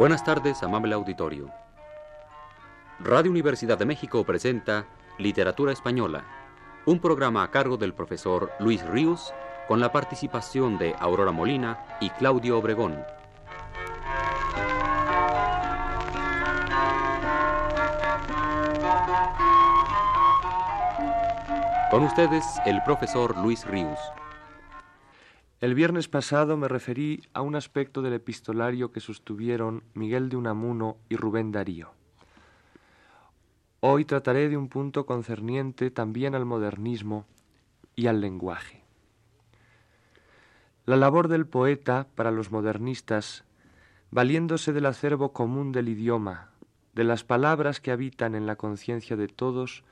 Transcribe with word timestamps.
Buenas 0.00 0.24
tardes, 0.24 0.62
amable 0.62 0.94
auditorio. 0.94 1.50
Radio 3.00 3.30
Universidad 3.30 3.76
de 3.76 3.84
México 3.84 4.24
presenta 4.24 4.86
Literatura 5.18 5.72
Española, 5.72 6.24
un 6.86 7.00
programa 7.00 7.42
a 7.42 7.50
cargo 7.50 7.76
del 7.76 7.92
profesor 7.92 8.50
Luis 8.60 8.82
Ríos, 8.86 9.34
con 9.68 9.78
la 9.78 9.92
participación 9.92 10.78
de 10.78 10.94
Aurora 10.98 11.32
Molina 11.32 11.84
y 12.00 12.08
Claudio 12.08 12.56
Obregón. 12.56 12.96
Con 21.90 22.04
ustedes, 22.04 22.46
el 22.64 22.82
profesor 22.84 23.36
Luis 23.36 23.66
Ríos. 23.66 23.98
El 25.60 25.74
viernes 25.74 26.08
pasado 26.08 26.56
me 26.56 26.68
referí 26.68 27.20
a 27.34 27.42
un 27.42 27.54
aspecto 27.54 28.00
del 28.00 28.14
epistolario 28.14 28.92
que 28.92 29.00
sostuvieron 29.00 29.82
Miguel 29.92 30.30
de 30.30 30.36
Unamuno 30.36 30.96
y 31.10 31.16
Rubén 31.16 31.52
Darío. 31.52 31.92
Hoy 33.80 34.06
trataré 34.06 34.48
de 34.48 34.56
un 34.56 34.70
punto 34.70 35.04
concerniente 35.04 35.90
también 35.90 36.34
al 36.34 36.46
modernismo 36.46 37.26
y 37.94 38.06
al 38.06 38.22
lenguaje. 38.22 38.82
La 40.86 40.96
labor 40.96 41.28
del 41.28 41.46
poeta 41.46 42.06
para 42.14 42.30
los 42.30 42.50
modernistas, 42.50 43.44
valiéndose 44.10 44.72
del 44.72 44.86
acervo 44.86 45.34
común 45.34 45.72
del 45.72 45.90
idioma, 45.90 46.52
de 46.94 47.04
las 47.04 47.22
palabras 47.22 47.80
que 47.80 47.92
habitan 47.92 48.34
en 48.34 48.46
la 48.46 48.56
conciencia 48.56 49.14
de 49.14 49.28
todos, 49.28 49.84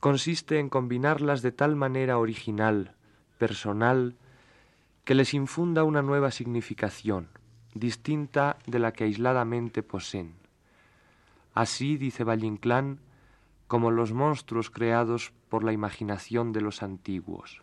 consiste 0.00 0.58
en 0.58 0.70
combinarlas 0.70 1.42
de 1.42 1.52
tal 1.52 1.76
manera 1.76 2.16
original, 2.16 2.94
personal, 3.36 4.16
que 5.04 5.14
les 5.14 5.34
infunda 5.34 5.84
una 5.84 6.02
nueva 6.02 6.30
significación, 6.30 7.28
distinta 7.74 8.58
de 8.66 8.78
la 8.78 8.92
que 8.92 9.04
aisladamente 9.04 9.82
poseen. 9.82 10.34
Así, 11.54 11.96
dice 11.96 12.24
Valle 12.24 12.46
Inclán, 12.46 13.00
como 13.66 13.90
los 13.90 14.12
monstruos 14.12 14.70
creados 14.70 15.32
por 15.48 15.64
la 15.64 15.72
imaginación 15.72 16.52
de 16.52 16.60
los 16.60 16.82
antiguos. 16.82 17.62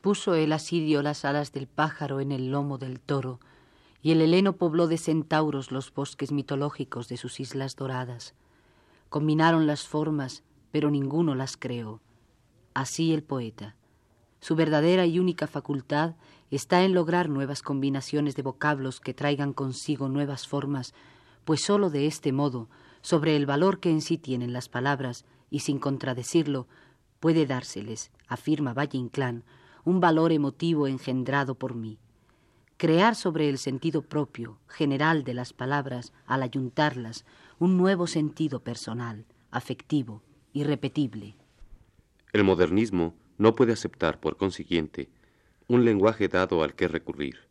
Puso 0.00 0.34
el 0.34 0.52
asidio 0.52 1.02
las 1.02 1.24
alas 1.24 1.52
del 1.52 1.66
pájaro 1.66 2.20
en 2.20 2.30
el 2.30 2.50
lomo 2.50 2.76
del 2.76 3.00
toro, 3.00 3.40
y 4.02 4.12
el 4.12 4.20
heleno 4.20 4.56
pobló 4.56 4.86
de 4.86 4.98
centauros 4.98 5.72
los 5.72 5.92
bosques 5.94 6.30
mitológicos 6.30 7.08
de 7.08 7.16
sus 7.16 7.40
islas 7.40 7.74
doradas. 7.74 8.34
Combinaron 9.08 9.66
las 9.66 9.88
formas, 9.88 10.42
pero 10.70 10.90
ninguno 10.90 11.34
las 11.34 11.56
creó. 11.56 12.02
Así 12.74 13.14
el 13.14 13.22
poeta. 13.22 13.76
Su 14.40 14.56
verdadera 14.56 15.06
y 15.06 15.18
única 15.18 15.46
facultad 15.46 16.16
está 16.56 16.84
en 16.84 16.94
lograr 16.94 17.28
nuevas 17.28 17.62
combinaciones 17.62 18.36
de 18.36 18.42
vocablos 18.42 19.00
que 19.00 19.14
traigan 19.14 19.52
consigo 19.52 20.08
nuevas 20.08 20.46
formas, 20.46 20.94
pues 21.44 21.62
sólo 21.62 21.90
de 21.90 22.06
este 22.06 22.32
modo, 22.32 22.68
sobre 23.00 23.36
el 23.36 23.46
valor 23.46 23.80
que 23.80 23.90
en 23.90 24.00
sí 24.00 24.18
tienen 24.18 24.52
las 24.52 24.68
palabras, 24.68 25.24
y 25.50 25.60
sin 25.60 25.78
contradecirlo, 25.78 26.66
puede 27.20 27.46
dárseles, 27.46 28.10
afirma 28.28 28.74
Valle 28.74 28.98
Inclán, 28.98 29.44
un 29.84 30.00
valor 30.00 30.32
emotivo 30.32 30.86
engendrado 30.86 31.54
por 31.54 31.74
mí. 31.74 31.98
Crear 32.76 33.14
sobre 33.14 33.48
el 33.48 33.58
sentido 33.58 34.02
propio, 34.02 34.58
general 34.68 35.24
de 35.24 35.34
las 35.34 35.52
palabras, 35.52 36.12
al 36.26 36.42
ayuntarlas, 36.42 37.24
un 37.58 37.76
nuevo 37.76 38.06
sentido 38.06 38.60
personal, 38.60 39.26
afectivo, 39.50 40.22
irrepetible. 40.52 41.36
El 42.32 42.44
modernismo 42.44 43.14
no 43.38 43.54
puede 43.54 43.72
aceptar, 43.72 44.20
por 44.20 44.36
consiguiente, 44.36 45.08
un 45.66 45.86
lenguaje 45.86 46.28
dado 46.28 46.62
al 46.62 46.74
que 46.74 46.88
recurrir. 46.88 47.48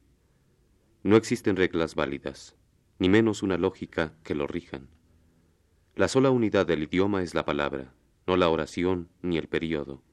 No 1.02 1.16
existen 1.16 1.56
reglas 1.56 1.96
válidas, 1.96 2.56
ni 3.00 3.10
menos 3.10 3.42
una 3.42 3.58
lógica 3.58 4.14
que 4.24 4.36
lo 4.36 4.46
rijan. 4.46 4.88
La 5.96 6.08
sola 6.08 6.30
unidad 6.30 6.68
del 6.68 6.84
idioma 6.84 7.24
es 7.24 7.34
la 7.34 7.44
palabra, 7.44 7.92
no 8.28 8.38
la 8.38 8.50
oración 8.50 9.10
ni 9.24 9.40
el 9.40 9.48
período, 9.48 10.04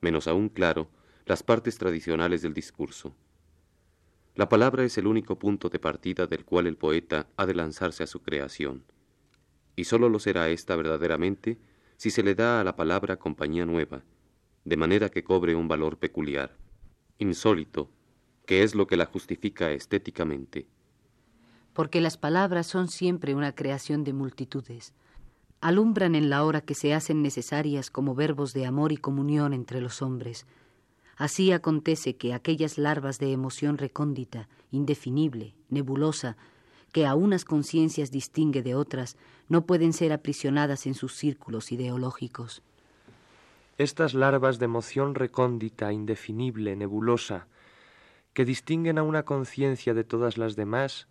menos 0.00 0.26
aún 0.26 0.48
claro 0.48 0.88
las 1.26 1.42
partes 1.42 1.76
tradicionales 1.76 2.40
del 2.40 2.54
discurso. 2.54 3.14
La 4.34 4.48
palabra 4.48 4.82
es 4.84 4.96
el 4.96 5.06
único 5.06 5.38
punto 5.38 5.68
de 5.68 5.78
partida 5.78 6.26
del 6.26 6.46
cual 6.46 6.66
el 6.66 6.78
poeta 6.78 7.28
ha 7.36 7.44
de 7.44 7.54
lanzarse 7.54 8.02
a 8.02 8.06
su 8.06 8.22
creación, 8.22 8.84
y 9.76 9.84
sólo 9.84 10.08
lo 10.08 10.18
será 10.18 10.48
ésta 10.48 10.76
verdaderamente 10.76 11.58
si 11.96 12.10
se 12.10 12.22
le 12.22 12.34
da 12.34 12.60
a 12.60 12.64
la 12.64 12.74
palabra 12.74 13.18
compañía 13.18 13.66
nueva, 13.66 14.02
de 14.64 14.76
manera 14.78 15.10
que 15.10 15.24
cobre 15.24 15.54
un 15.54 15.68
valor 15.68 15.98
peculiar, 15.98 16.63
insólito, 17.18 17.90
que 18.46 18.62
es 18.62 18.74
lo 18.74 18.86
que 18.86 18.96
la 18.96 19.06
justifica 19.06 19.70
estéticamente. 19.70 20.66
Porque 21.72 22.00
las 22.00 22.16
palabras 22.16 22.66
son 22.66 22.88
siempre 22.88 23.34
una 23.34 23.54
creación 23.54 24.04
de 24.04 24.12
multitudes. 24.12 24.92
Alumbran 25.60 26.14
en 26.14 26.30
la 26.30 26.44
hora 26.44 26.60
que 26.60 26.74
se 26.74 26.94
hacen 26.94 27.22
necesarias 27.22 27.90
como 27.90 28.14
verbos 28.14 28.52
de 28.52 28.66
amor 28.66 28.92
y 28.92 28.96
comunión 28.96 29.52
entre 29.52 29.80
los 29.80 30.02
hombres. 30.02 30.46
Así 31.16 31.52
acontece 31.52 32.16
que 32.16 32.34
aquellas 32.34 32.76
larvas 32.76 33.18
de 33.18 33.32
emoción 33.32 33.78
recóndita, 33.78 34.48
indefinible, 34.70 35.54
nebulosa, 35.68 36.36
que 36.92 37.06
a 37.06 37.14
unas 37.14 37.44
conciencias 37.44 38.10
distingue 38.10 38.62
de 38.62 38.74
otras, 38.74 39.16
no 39.48 39.66
pueden 39.66 39.92
ser 39.92 40.12
aprisionadas 40.12 40.86
en 40.86 40.94
sus 40.94 41.14
círculos 41.14 41.72
ideológicos. 41.72 42.62
Estas 43.76 44.14
larvas 44.14 44.58
de 44.58 44.66
emoción 44.66 45.14
recóndita, 45.14 45.92
indefinible, 45.92 46.76
nebulosa, 46.76 47.48
que 48.32 48.44
distinguen 48.44 48.98
a 48.98 49.02
una 49.02 49.24
conciencia 49.24 49.94
de 49.94 50.04
todas 50.04 50.38
las 50.38 50.54
demás, 50.54 51.08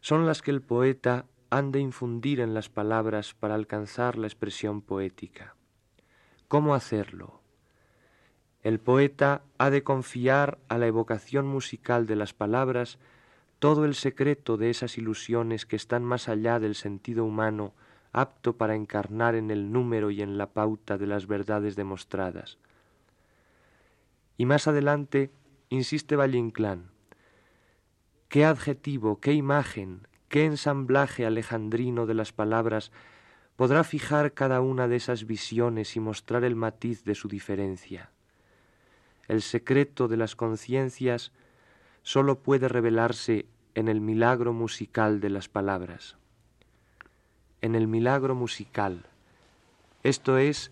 son 0.00 0.26
las 0.26 0.42
que 0.42 0.50
el 0.50 0.62
poeta 0.62 1.26
han 1.50 1.72
de 1.72 1.80
infundir 1.80 2.40
en 2.40 2.54
las 2.54 2.68
palabras 2.68 3.34
para 3.34 3.54
alcanzar 3.54 4.18
la 4.18 4.26
expresión 4.26 4.82
poética. 4.82 5.56
¿Cómo 6.48 6.74
hacerlo? 6.74 7.40
El 8.62 8.80
poeta 8.80 9.42
ha 9.58 9.70
de 9.70 9.82
confiar 9.82 10.58
a 10.68 10.76
la 10.76 10.86
evocación 10.86 11.46
musical 11.46 12.06
de 12.06 12.16
las 12.16 12.34
palabras 12.34 12.98
todo 13.58 13.84
el 13.84 13.94
secreto 13.94 14.56
de 14.56 14.70
esas 14.70 14.98
ilusiones 14.98 15.66
que 15.66 15.76
están 15.76 16.04
más 16.04 16.28
allá 16.28 16.58
del 16.58 16.74
sentido 16.74 17.24
humano, 17.24 17.74
apto 18.16 18.56
para 18.56 18.74
encarnar 18.74 19.34
en 19.34 19.50
el 19.50 19.70
número 19.70 20.10
y 20.10 20.22
en 20.22 20.38
la 20.38 20.46
pauta 20.46 20.96
de 20.96 21.06
las 21.06 21.26
verdades 21.26 21.76
demostradas. 21.76 22.56
Y 24.38 24.46
más 24.46 24.66
adelante 24.66 25.30
insiste 25.68 26.16
Valle 26.16 26.38
Inclán, 26.38 26.90
qué 28.30 28.46
adjetivo, 28.46 29.20
qué 29.20 29.34
imagen, 29.34 30.08
qué 30.30 30.46
ensamblaje 30.46 31.26
alejandrino 31.26 32.06
de 32.06 32.14
las 32.14 32.32
palabras 32.32 32.90
podrá 33.54 33.84
fijar 33.84 34.32
cada 34.32 34.62
una 34.62 34.88
de 34.88 34.96
esas 34.96 35.26
visiones 35.26 35.94
y 35.94 36.00
mostrar 36.00 36.42
el 36.44 36.56
matiz 36.56 37.04
de 37.04 37.14
su 37.14 37.28
diferencia. 37.28 38.10
El 39.28 39.42
secreto 39.42 40.08
de 40.08 40.16
las 40.16 40.36
conciencias 40.36 41.32
sólo 42.02 42.38
puede 42.38 42.68
revelarse 42.68 43.44
en 43.74 43.88
el 43.88 44.00
milagro 44.00 44.54
musical 44.54 45.20
de 45.20 45.28
las 45.28 45.50
palabras. 45.50 46.16
En 47.60 47.74
el 47.74 47.88
milagro 47.88 48.34
musical, 48.34 49.06
esto 50.02 50.38
es, 50.38 50.70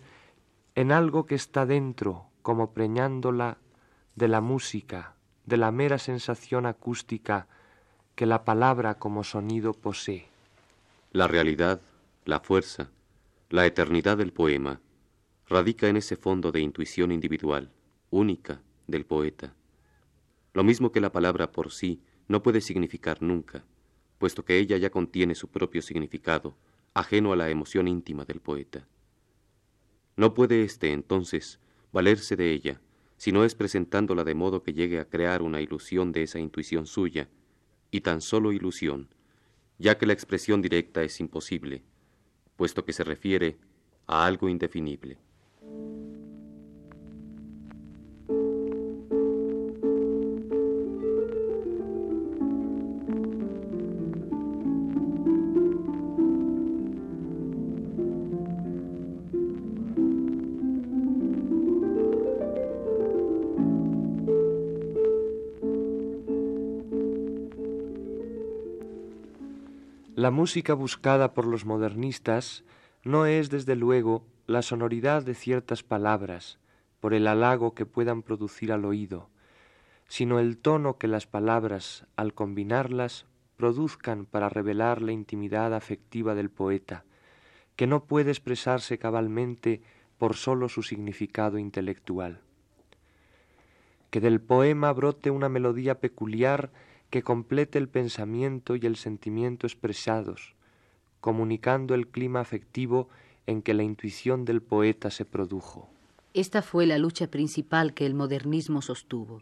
en 0.75 0.91
algo 0.91 1.25
que 1.25 1.35
está 1.35 1.65
dentro, 1.65 2.27
como 2.41 2.71
preñándola 2.71 3.57
de 4.15 4.27
la 4.27 4.41
música, 4.41 5.15
de 5.45 5.57
la 5.57 5.71
mera 5.71 5.97
sensación 5.97 6.65
acústica 6.65 7.47
que 8.15 8.25
la 8.25 8.45
palabra 8.45 8.95
como 8.95 9.23
sonido 9.23 9.73
posee. 9.73 10.27
La 11.11 11.27
realidad, 11.27 11.81
la 12.23 12.39
fuerza, 12.39 12.89
la 13.49 13.65
eternidad 13.65 14.17
del 14.17 14.31
poema 14.31 14.79
radica 15.47 15.87
en 15.87 15.97
ese 15.97 16.15
fondo 16.15 16.51
de 16.51 16.61
intuición 16.61 17.11
individual, 17.11 17.71
única, 18.09 18.61
del 18.87 19.05
poeta 19.05 19.53
lo 20.55 20.63
mismo 20.63 20.93
que 20.93 21.01
la 21.01 21.11
palabra 21.11 21.51
por 21.51 21.71
sí 21.71 22.01
no 22.29 22.41
puede 22.41 22.61
significar 22.61 23.21
nunca, 23.21 23.65
puesto 24.17 24.45
que 24.45 24.57
ella 24.57 24.77
ya 24.77 24.89
contiene 24.89 25.35
su 25.35 25.49
propio 25.49 25.81
significado, 25.81 26.55
ajeno 26.95 27.33
a 27.33 27.35
la 27.35 27.49
emoción 27.49 27.87
íntima 27.87 28.25
del 28.25 28.39
poeta. 28.39 28.87
No 30.15 30.33
puede 30.33 30.63
éste, 30.63 30.93
entonces, 30.93 31.59
valerse 31.91 32.35
de 32.35 32.51
ella, 32.51 32.81
si 33.17 33.31
no 33.31 33.43
es 33.43 33.53
presentándola 33.53 34.23
de 34.23 34.33
modo 34.33 34.63
que 34.63 34.73
llegue 34.73 34.99
a 34.99 35.09
crear 35.09 35.41
una 35.41 35.61
ilusión 35.61 36.13
de 36.13 36.23
esa 36.23 36.39
intuición 36.39 36.87
suya, 36.87 37.29
y 37.91 38.01
tan 38.01 38.21
solo 38.21 38.51
ilusión, 38.51 39.09
ya 39.77 39.97
que 39.97 40.05
la 40.05 40.13
expresión 40.13 40.61
directa 40.61 41.03
es 41.03 41.19
imposible, 41.19 41.83
puesto 42.55 42.85
que 42.85 42.93
se 42.93 43.03
refiere 43.03 43.57
a 44.07 44.25
algo 44.25 44.47
indefinible. 44.47 45.17
La 70.15 70.31
música 70.31 70.73
buscada 70.73 71.33
por 71.33 71.45
los 71.45 71.65
modernistas 71.65 72.63
no 73.03 73.25
es, 73.25 73.49
desde 73.49 73.75
luego, 73.75 74.25
la 74.47 74.61
sonoridad 74.61 75.23
de 75.23 75.35
ciertas 75.35 75.83
palabras, 75.83 76.57
por 77.01 77.13
el 77.13 77.27
halago 77.27 77.73
que 77.73 77.85
puedan 77.85 78.21
producir 78.21 78.71
al 78.71 78.85
oído, 78.85 79.27
sino 80.07 80.39
el 80.39 80.57
tono 80.57 80.97
que 80.97 81.09
las 81.09 81.27
palabras, 81.27 82.05
al 82.15 82.33
combinarlas, 82.33 83.25
produzcan 83.57 84.25
para 84.25 84.47
revelar 84.47 85.01
la 85.01 85.11
intimidad 85.11 85.73
afectiva 85.73 86.33
del 86.33 86.49
poeta, 86.49 87.03
que 87.75 87.85
no 87.85 88.05
puede 88.05 88.31
expresarse 88.31 88.97
cabalmente 88.97 89.81
por 90.17 90.37
sólo 90.37 90.69
su 90.69 90.81
significado 90.81 91.57
intelectual. 91.57 92.39
Que 94.11 94.21
del 94.21 94.39
poema 94.39 94.93
brote 94.93 95.29
una 95.29 95.49
melodía 95.49 95.99
peculiar 95.99 96.71
que 97.09 97.23
complete 97.23 97.77
el 97.77 97.87
pensamiento 97.87 98.75
y 98.75 98.85
el 98.85 98.95
sentimiento 98.95 99.67
expresados, 99.67 100.55
comunicando 101.21 101.95
el 101.95 102.07
clima 102.07 102.41
afectivo 102.41 103.09
en 103.47 103.61
que 103.61 103.73
la 103.73 103.83
intuición 103.83 104.45
del 104.45 104.61
poeta 104.61 105.11
se 105.11 105.25
produjo. 105.25 105.89
Esta 106.33 106.61
fue 106.61 106.85
la 106.85 106.97
lucha 106.97 107.27
principal 107.27 107.93
que 107.93 108.05
el 108.05 108.13
modernismo 108.13 108.81
sostuvo 108.81 109.41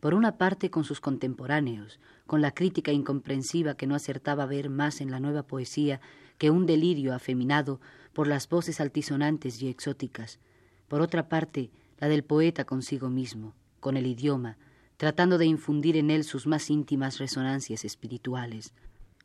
por 0.00 0.14
una 0.14 0.38
parte 0.38 0.70
con 0.70 0.84
sus 0.84 1.00
contemporáneos, 1.00 1.98
con 2.26 2.40
la 2.40 2.52
crítica 2.52 2.92
incomprensiva 2.92 3.76
que 3.76 3.86
no 3.86 3.94
acertaba 3.94 4.44
a 4.44 4.46
ver 4.46 4.70
más 4.70 5.00
en 5.00 5.10
la 5.10 5.20
nueva 5.20 5.42
poesía 5.42 6.00
que 6.38 6.50
un 6.50 6.66
delirio 6.66 7.14
afeminado 7.14 7.80
por 8.12 8.26
las 8.26 8.48
voces 8.48 8.80
altisonantes 8.80 9.60
y 9.62 9.68
exóticas, 9.68 10.38
por 10.88 11.00
otra 11.00 11.28
parte 11.28 11.70
la 11.98 12.08
del 12.08 12.24
poeta 12.24 12.64
consigo 12.64 13.08
mismo, 13.08 13.54
con 13.80 13.96
el 13.96 14.06
idioma, 14.06 14.58
tratando 14.96 15.38
de 15.38 15.46
infundir 15.46 15.96
en 15.96 16.10
él 16.10 16.24
sus 16.24 16.46
más 16.46 16.70
íntimas 16.70 17.18
resonancias 17.18 17.84
espirituales. 17.84 18.72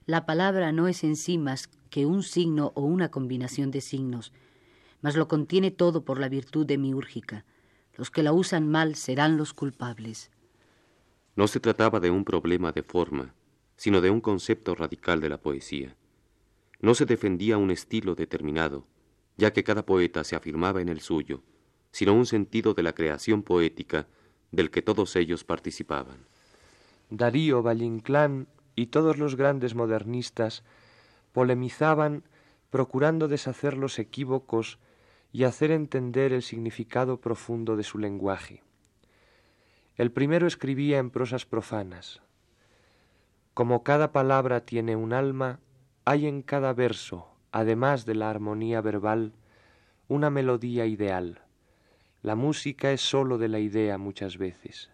La 0.06 0.26
palabra 0.26 0.72
no 0.72 0.88
es 0.88 1.04
en 1.04 1.16
sí 1.16 1.38
más 1.38 1.70
que 1.90 2.06
un 2.06 2.24
signo 2.24 2.72
o 2.76 2.82
una 2.82 3.10
combinación 3.10 3.72
de 3.72 3.82
signos, 3.82 4.34
mas 5.02 5.16
lo 5.16 5.28
contiene 5.28 5.72
todo 5.72 6.04
por 6.04 6.20
la 6.20 6.30
virtud 6.30 6.66
demiúrgica. 6.66 7.46
Los 7.96 8.12
que 8.12 8.24
la 8.24 8.34
usan 8.34 8.70
mal 8.70 8.96
serán 8.96 9.38
los 9.38 9.54
culpables. 9.54 10.32
No 11.36 11.48
se 11.48 11.60
trataba 11.60 12.00
de 12.00 12.10
un 12.10 12.26
problema 12.26 12.72
de 12.72 12.84
forma, 12.84 13.34
sino 13.78 14.02
de 14.02 14.10
un 14.10 14.22
concepto 14.22 14.76
radical 14.76 15.22
de 15.22 15.30
la 15.30 15.42
poesía. 15.42 15.96
No 16.82 16.96
se 16.96 17.06
defendía 17.06 17.58
un 17.58 17.72
estilo 17.72 18.16
determinado, 18.16 18.86
ya 19.38 19.54
que 19.54 19.64
cada 19.64 19.86
poeta 19.86 20.24
se 20.24 20.36
afirmaba 20.36 20.82
en 20.82 20.90
el 20.90 21.00
suyo, 21.00 21.44
sino 21.92 22.14
un 22.14 22.26
sentido 22.26 22.74
de 22.74 22.84
la 22.84 22.94
creación 22.94 23.44
poética 23.44 24.08
del 24.52 24.70
que 24.70 24.82
todos 24.82 25.16
ellos 25.16 25.44
participaban. 25.44 26.26
Darío, 27.10 27.62
Valle 27.62 28.46
y 28.76 28.88
todos 28.88 29.18
los 29.18 29.36
grandes 29.36 29.76
modernistas 29.76 30.64
polemizaban 31.34 32.24
procurando 32.70 33.28
deshacer 33.28 33.78
los 33.78 34.00
equívocos 34.00 34.80
y 35.34 35.44
hacer 35.44 35.72
entender 35.72 36.34
el 36.34 36.42
significado 36.42 37.20
profundo 37.20 37.76
de 37.76 37.84
su 37.84 37.98
lenguaje. 37.98 38.64
El 39.96 40.12
primero 40.12 40.48
escribía 40.48 40.98
en 41.00 41.10
prosas 41.10 41.46
profanas. 41.46 42.22
Como 43.54 43.84
cada 43.84 44.12
palabra 44.12 44.62
tiene 44.66 44.96
un 44.96 45.14
alma, 45.14 45.60
hay 46.06 46.28
en 46.28 46.42
cada 46.42 46.74
verso, 46.74 47.28
además 47.52 48.06
de 48.06 48.16
la 48.16 48.30
armonía 48.30 48.82
verbal, 48.82 49.34
una 50.08 50.30
melodía 50.30 50.86
ideal. 50.86 51.42
La 52.24 52.36
música 52.36 52.92
es 52.92 53.02
sólo 53.02 53.40
de 53.40 53.48
la 53.48 53.58
idea 53.58 53.98
muchas 53.98 54.38
veces. 54.38 54.92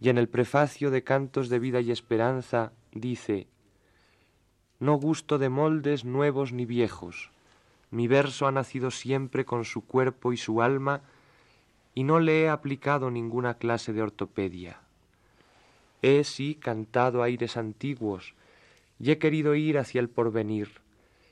Y 0.00 0.08
en 0.08 0.18
el 0.18 0.28
prefacio 0.28 0.90
de 0.90 1.04
Cantos 1.04 1.48
de 1.48 1.60
Vida 1.60 1.80
y 1.80 1.92
Esperanza 1.92 2.72
dice, 2.92 3.46
No 4.80 4.96
gusto 4.96 5.38
de 5.38 5.48
moldes 5.48 6.04
nuevos 6.04 6.52
ni 6.52 6.66
viejos, 6.66 7.30
mi 7.90 8.08
verso 8.08 8.48
ha 8.48 8.52
nacido 8.52 8.90
siempre 8.90 9.44
con 9.44 9.64
su 9.64 9.86
cuerpo 9.86 10.32
y 10.32 10.36
su 10.36 10.60
alma, 10.60 11.02
y 11.94 12.02
no 12.02 12.18
le 12.18 12.42
he 12.42 12.48
aplicado 12.48 13.10
ninguna 13.12 13.54
clase 13.54 13.92
de 13.92 14.02
ortopedia. 14.02 14.80
He 16.02 16.24
sí 16.24 16.56
cantado 16.56 17.22
aires 17.22 17.56
antiguos 17.56 18.34
y 18.98 19.12
he 19.12 19.18
querido 19.18 19.54
ir 19.54 19.78
hacia 19.78 20.00
el 20.00 20.08
porvenir, 20.08 20.80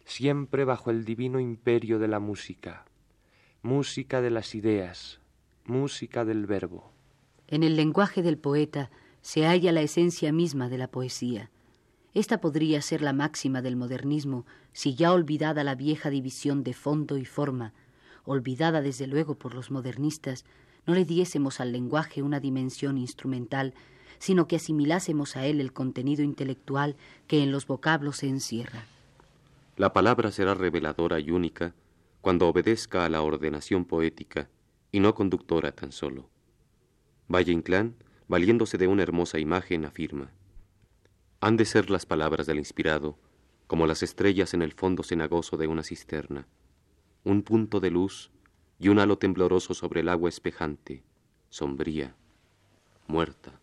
siempre 0.04 0.64
bajo 0.64 0.90
el 0.90 1.04
divino 1.04 1.40
imperio 1.40 1.98
de 1.98 2.08
la 2.08 2.20
música, 2.20 2.84
música 3.64 4.20
de 4.20 4.28
las 4.28 4.54
ideas, 4.54 5.20
música 5.64 6.26
del 6.26 6.44
verbo. 6.44 6.92
En 7.48 7.62
el 7.62 7.76
lenguaje 7.76 8.22
del 8.22 8.36
poeta 8.36 8.90
se 9.22 9.46
halla 9.46 9.72
la 9.72 9.80
esencia 9.80 10.32
misma 10.32 10.68
de 10.68 10.76
la 10.76 10.86
poesía. 10.86 11.50
Esta 12.12 12.42
podría 12.42 12.82
ser 12.82 13.00
la 13.00 13.14
máxima 13.14 13.62
del 13.62 13.76
modernismo 13.76 14.44
si 14.74 14.94
ya 14.94 15.14
olvidada 15.14 15.64
la 15.64 15.76
vieja 15.76 16.10
división 16.10 16.62
de 16.62 16.74
fondo 16.74 17.16
y 17.16 17.24
forma, 17.24 17.72
olvidada 18.26 18.82
desde 18.82 19.06
luego 19.06 19.36
por 19.36 19.54
los 19.54 19.70
modernistas, 19.70 20.44
no 20.86 20.92
le 20.92 21.06
diésemos 21.06 21.58
al 21.58 21.72
lenguaje 21.72 22.20
una 22.20 22.40
dimensión 22.40 22.98
instrumental, 22.98 23.72
sino 24.18 24.46
que 24.46 24.56
asimilásemos 24.56 25.36
a 25.36 25.46
él 25.46 25.58
el 25.62 25.72
contenido 25.72 26.22
intelectual 26.22 26.96
que 27.26 27.42
en 27.42 27.50
los 27.50 27.66
vocablos 27.66 28.18
se 28.18 28.28
encierra. 28.28 28.84
La 29.78 29.94
palabra 29.94 30.32
será 30.32 30.52
reveladora 30.52 31.18
y 31.18 31.30
única 31.30 31.72
cuando 32.24 32.48
obedezca 32.48 33.04
a 33.04 33.10
la 33.10 33.20
ordenación 33.20 33.84
poética 33.84 34.48
y 34.90 35.00
no 35.00 35.14
conductora 35.14 35.72
tan 35.72 35.92
solo. 35.92 36.30
Valle 37.28 37.52
Inclán, 37.52 37.96
valiéndose 38.28 38.78
de 38.78 38.86
una 38.86 39.02
hermosa 39.02 39.38
imagen, 39.38 39.84
afirma, 39.84 40.32
han 41.42 41.58
de 41.58 41.66
ser 41.66 41.90
las 41.90 42.06
palabras 42.06 42.46
del 42.46 42.56
inspirado 42.58 43.18
como 43.66 43.86
las 43.86 44.02
estrellas 44.02 44.54
en 44.54 44.62
el 44.62 44.72
fondo 44.72 45.02
cenagoso 45.02 45.58
de 45.58 45.66
una 45.66 45.82
cisterna 45.82 46.48
un 47.24 47.42
punto 47.42 47.78
de 47.78 47.90
luz 47.90 48.30
y 48.78 48.88
un 48.88 48.98
halo 49.00 49.18
tembloroso 49.18 49.74
sobre 49.74 50.00
el 50.00 50.08
agua 50.08 50.30
espejante, 50.30 51.02
sombría, 51.50 52.14
muerta. 53.06 53.60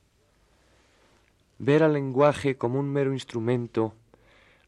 Ver 1.57 1.81
al 1.81 1.93
lenguaje 1.93 2.57
como 2.57 2.79
un 2.79 2.93
mero 2.93 3.11
instrumento 3.11 3.95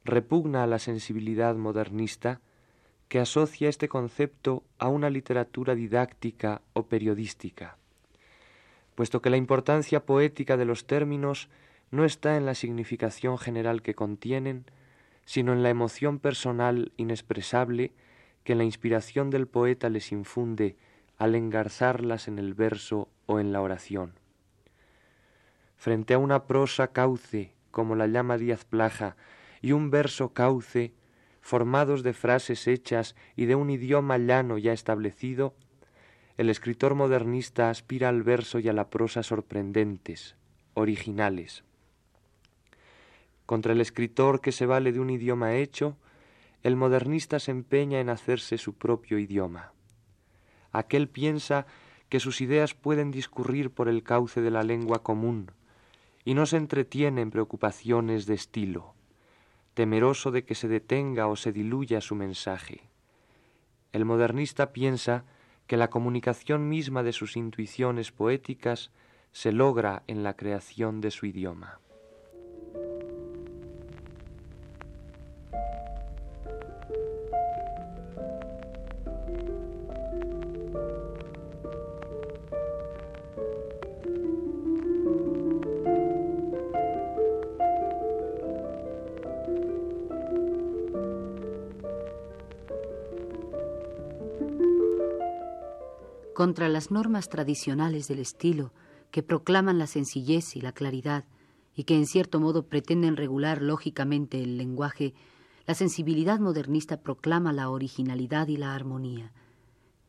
repugna 0.04 0.64
a 0.64 0.68
la 0.68 0.80
sensibilidad 0.80 1.56
modernista 1.56 2.42
que 3.14 3.20
asocia 3.20 3.70
este 3.70 3.90
concepto 3.90 4.64
a 4.80 4.88
una 4.88 5.12
literatura 5.12 5.76
didáctica 5.76 6.64
o 6.74 6.88
periodística, 6.88 7.78
puesto 8.96 9.22
que 9.22 9.30
la 9.30 9.38
importancia 9.38 10.04
poética 10.04 10.58
de 10.58 10.66
los 10.66 10.88
términos 10.88 11.48
no 11.92 12.06
está 12.06 12.38
en 12.38 12.48
la 12.48 12.56
significación 12.56 13.38
general 13.38 13.84
que 13.84 13.94
contienen, 13.94 14.66
sino 15.26 15.54
en 15.54 15.62
la 15.62 15.70
emoción 15.70 16.18
personal 16.18 16.92
inexpresable 16.98 17.92
que 18.44 18.56
la 18.56 18.64
inspiración 18.64 19.30
del 19.30 19.46
poeta 19.46 19.90
les 19.90 20.12
infunde 20.12 20.76
al 21.20 21.36
engarzarlas 21.36 22.28
en 22.28 22.40
el 22.40 22.56
verso 22.56 23.10
o 23.28 23.40
en 23.40 23.54
la 23.54 23.62
oración. 23.62 24.14
Frente 25.76 26.16
a 26.16 26.18
una 26.18 26.46
prosa 26.46 26.88
cauce, 26.88 27.54
como 27.70 27.96
la 27.96 28.08
llama 28.08 28.40
Díaz 28.40 28.66
Plaja, 28.66 29.18
y 29.62 29.72
un 29.72 29.92
verso 29.92 30.34
cauce, 30.34 30.96
formados 31.44 32.04
de 32.04 32.14
frases 32.14 32.70
hechas 32.70 33.18
y 33.36 33.46
de 33.46 33.56
un 33.56 33.70
idioma 33.70 34.18
llano 34.18 34.58
ya 34.58 34.72
establecido, 34.72 35.54
el 36.38 36.50
escritor 36.50 36.96
modernista 36.96 37.70
aspira 37.70 38.08
al 38.08 38.24
verso 38.24 38.60
y 38.60 38.70
a 38.70 38.74
la 38.74 38.90
prosa 38.90 39.24
sorprendentes, 39.24 40.38
originales. 40.74 41.66
Contra 43.46 43.74
el 43.74 43.82
escritor 43.82 44.40
que 44.40 44.54
se 44.54 44.66
vale 44.66 44.94
de 44.94 45.02
un 45.02 45.10
idioma 45.10 45.56
hecho, 45.56 45.98
el 46.64 46.78
modernista 46.78 47.40
se 47.40 47.52
empeña 47.52 48.00
en 48.00 48.08
hacerse 48.08 48.58
su 48.58 48.76
propio 48.76 49.20
idioma. 49.20 49.74
Aquel 50.72 51.10
piensa 51.10 51.66
que 52.08 52.22
sus 52.22 52.40
ideas 52.40 52.74
pueden 52.74 53.12
discurrir 53.12 53.70
por 53.70 53.90
el 53.90 54.02
cauce 54.04 54.40
de 54.40 54.50
la 54.50 54.64
lengua 54.64 55.04
común 55.04 55.52
y 56.24 56.36
no 56.36 56.46
se 56.46 56.56
entretiene 56.56 57.22
en 57.22 57.32
preocupaciones 57.32 58.28
de 58.28 58.36
estilo, 58.36 58.96
temeroso 59.74 60.32
de 60.32 60.46
que 60.46 60.56
se 60.56 60.68
detenga 60.68 61.28
o 61.28 61.36
se 61.36 61.52
diluya 61.52 62.02
su 62.02 62.16
mensaje. 62.16 62.90
El 63.92 64.06
modernista 64.06 64.74
piensa 64.74 65.26
que 65.68 65.78
la 65.78 65.90
comunicación 65.90 66.70
misma 66.70 67.04
de 67.04 67.14
sus 67.14 67.38
intuiciones 67.38 68.12
poéticas 68.12 68.92
se 69.32 69.52
logra 69.52 70.04
en 70.08 70.24
la 70.24 70.36
creación 70.36 71.02
de 71.02 71.12
su 71.12 71.26
idioma. 71.26 71.80
Contra 96.44 96.68
las 96.68 96.92
normas 96.92 97.30
tradicionales 97.30 98.10
del 98.10 98.20
estilo 98.20 98.74
que 99.12 99.24
proclaman 99.24 99.80
la 99.80 99.88
sencillez 99.88 100.58
y 100.58 100.60
la 100.60 100.74
claridad, 100.74 101.24
y 101.74 101.86
que 101.86 101.96
en 101.96 102.06
cierto 102.06 102.42
modo 102.42 102.68
pretenden 102.68 103.16
regular 103.16 103.62
lógicamente 103.62 104.44
el 104.44 104.58
lenguaje, 104.58 105.14
la 105.66 105.74
sensibilidad 105.74 106.42
modernista 106.42 107.00
proclama 107.00 107.54
la 107.54 107.70
originalidad 107.70 108.50
y 108.50 108.58
la 108.58 108.76
armonía. 108.76 109.32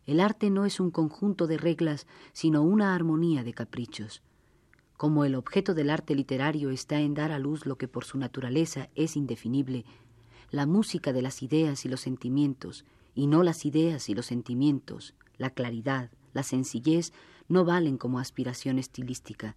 El 0.07 0.19
arte 0.19 0.50
no 0.50 0.64
es 0.64 0.81
un 0.81 0.91
conjunto 0.91 1.47
de 1.47 1.57
reglas, 1.57 2.09
sino 2.33 2.62
una 2.62 2.97
armonía 2.97 3.45
de 3.45 3.55
caprichos. 3.55 4.21
Como 4.97 5.25
el 5.25 5.37
objeto 5.37 5.73
del 5.73 5.88
arte 5.88 6.17
literario 6.17 6.71
está 6.71 6.99
en 6.99 7.14
dar 7.14 7.31
a 7.31 7.38
luz 7.38 7.64
lo 7.64 7.79
que 7.79 7.87
por 7.87 8.05
su 8.05 8.19
naturaleza 8.19 8.88
es 8.97 9.14
indefinible, 9.14 9.85
la 10.50 10.67
música 10.67 11.12
de 11.12 11.23
las 11.23 11.45
ideas 11.45 11.85
y 11.85 11.88
los 11.88 12.00
sentimientos, 12.00 12.85
y 13.14 13.29
no 13.29 13.45
las 13.45 13.64
ideas 13.64 14.09
y 14.09 14.14
los 14.17 14.26
sentimientos, 14.26 15.14
la 15.38 15.50
claridad, 15.50 16.11
la 16.35 16.43
sencillez, 16.43 17.12
no 17.49 17.64
valen 17.64 17.97
como 17.97 18.19
aspiración 18.19 18.79
estilística. 18.79 19.57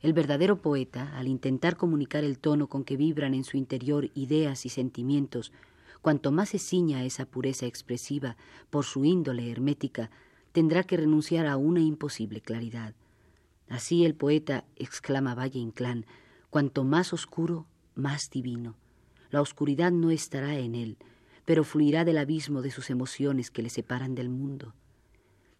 El 0.00 0.12
verdadero 0.12 0.62
poeta, 0.62 1.16
al 1.18 1.28
intentar 1.28 1.76
comunicar 1.76 2.24
el 2.24 2.38
tono 2.38 2.68
con 2.68 2.84
que 2.84 2.96
vibran 2.96 3.34
en 3.34 3.44
su 3.44 3.56
interior 3.56 4.10
ideas 4.14 4.64
y 4.64 4.68
sentimientos, 4.68 5.52
cuanto 6.00 6.30
más 6.32 6.50
se 6.50 6.58
ciña 6.58 7.04
esa 7.04 7.26
pureza 7.26 7.66
expresiva 7.66 8.36
por 8.70 8.84
su 8.84 9.04
índole 9.04 9.50
hermética, 9.50 10.10
tendrá 10.52 10.84
que 10.84 10.96
renunciar 10.96 11.46
a 11.46 11.56
una 11.56 11.80
imposible 11.80 12.40
claridad. 12.40 12.94
Así 13.68 14.04
el 14.04 14.14
poeta, 14.14 14.64
exclama 14.76 15.34
Valle 15.34 15.58
Inclán, 15.58 16.06
cuanto 16.48 16.84
más 16.84 17.12
oscuro, 17.12 17.66
más 17.94 18.30
divino. 18.30 18.76
La 19.30 19.42
oscuridad 19.42 19.92
no 19.92 20.10
estará 20.10 20.56
en 20.56 20.74
él, 20.74 20.96
pero 21.44 21.64
fluirá 21.64 22.04
del 22.04 22.18
abismo 22.18 22.62
de 22.62 22.70
sus 22.70 22.88
emociones 22.88 23.50
que 23.50 23.62
le 23.62 23.68
separan 23.68 24.14
del 24.14 24.28
mundo. 24.28 24.74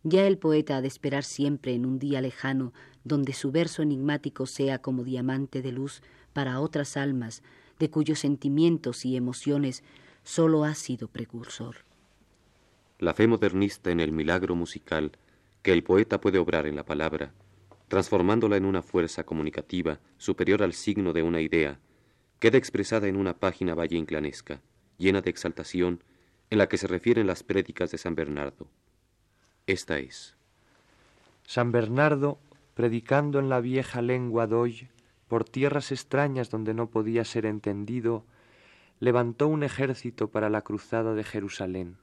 Ya 0.05 0.27
el 0.27 0.39
poeta 0.39 0.77
ha 0.77 0.81
de 0.81 0.89
esperar 0.89 1.25
siempre 1.25 1.75
en 1.75 1.85
un 1.85 1.99
día 1.99 2.21
lejano, 2.21 2.73
donde 3.05 3.33
su 3.33 3.51
verso 3.51 3.83
enigmático 3.83 4.47
sea 4.47 4.81
como 4.81 5.05
diamante 5.05 5.61
de 5.63 5.73
luz 5.73 6.03
para 6.33 6.61
otras 6.61 6.97
almas, 6.97 7.43
de 7.79 7.91
cuyos 7.91 8.21
sentimientos 8.21 9.05
y 9.05 9.17
emociones 9.17 9.83
sólo 10.23 10.65
ha 10.65 10.75
sido 10.75 11.09
precursor. 11.09 11.77
La 12.99 13.15
fe 13.15 13.27
modernista 13.27 13.91
en 13.91 14.01
el 14.01 14.13
milagro 14.13 14.55
musical 14.55 15.13
que 15.63 15.73
el 15.73 15.83
poeta 15.83 16.21
puede 16.21 16.39
obrar 16.39 16.67
en 16.67 16.77
la 16.77 16.85
palabra, 16.85 17.33
transformándola 17.89 18.57
en 18.57 18.65
una 18.65 18.83
fuerza 18.83 19.25
comunicativa 19.25 20.01
superior 20.17 20.63
al 20.63 20.73
signo 20.73 21.13
de 21.13 21.23
una 21.23 21.41
idea, 21.41 21.81
queda 22.39 22.59
expresada 22.59 23.09
en 23.09 23.17
una 23.17 23.39
página 23.39 23.75
valle 23.75 23.97
inclanesca, 23.97 24.61
llena 24.99 25.21
de 25.21 25.31
exaltación, 25.31 26.03
en 26.51 26.59
la 26.59 26.69
que 26.69 26.79
se 26.79 26.87
refieren 26.87 27.27
las 27.27 27.43
prédicas 27.43 27.91
de 27.91 27.99
San 27.99 28.15
Bernardo. 28.15 28.69
Esta 29.69 29.99
es. 29.99 30.35
San 31.45 31.73
Bernardo, 31.73 32.39
predicando 32.73 33.39
en 33.39 33.51
la 33.51 33.61
vieja 33.61 34.01
lengua 34.01 34.47
doy, 34.47 34.89
por 35.29 35.45
tierras 35.45 35.93
extrañas 35.93 36.49
donde 36.49 36.73
no 36.73 36.89
podía 36.89 37.23
ser 37.27 37.45
entendido, 37.45 38.25
levantó 38.99 39.47
un 39.47 39.63
ejército 39.63 40.29
para 40.31 40.49
la 40.49 40.63
cruzada 40.63 41.13
de 41.13 41.23
Jerusalén. 41.23 41.99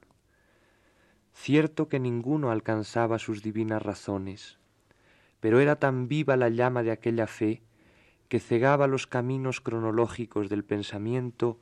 Cierto 1.34 1.88
que 1.88 1.98
ninguno 1.98 2.52
alcanzaba 2.52 3.18
sus 3.18 3.42
divinas 3.42 3.82
razones, 3.82 4.60
pero 5.40 5.58
era 5.58 5.74
tan 5.74 6.06
viva 6.06 6.36
la 6.36 6.50
llama 6.50 6.84
de 6.84 6.92
aquella 6.92 7.26
fe 7.26 7.64
que 8.28 8.38
cegaba 8.38 8.86
los 8.86 9.08
caminos 9.08 9.60
cronológicos 9.60 10.48
del 10.48 10.62
pensamiento 10.62 11.58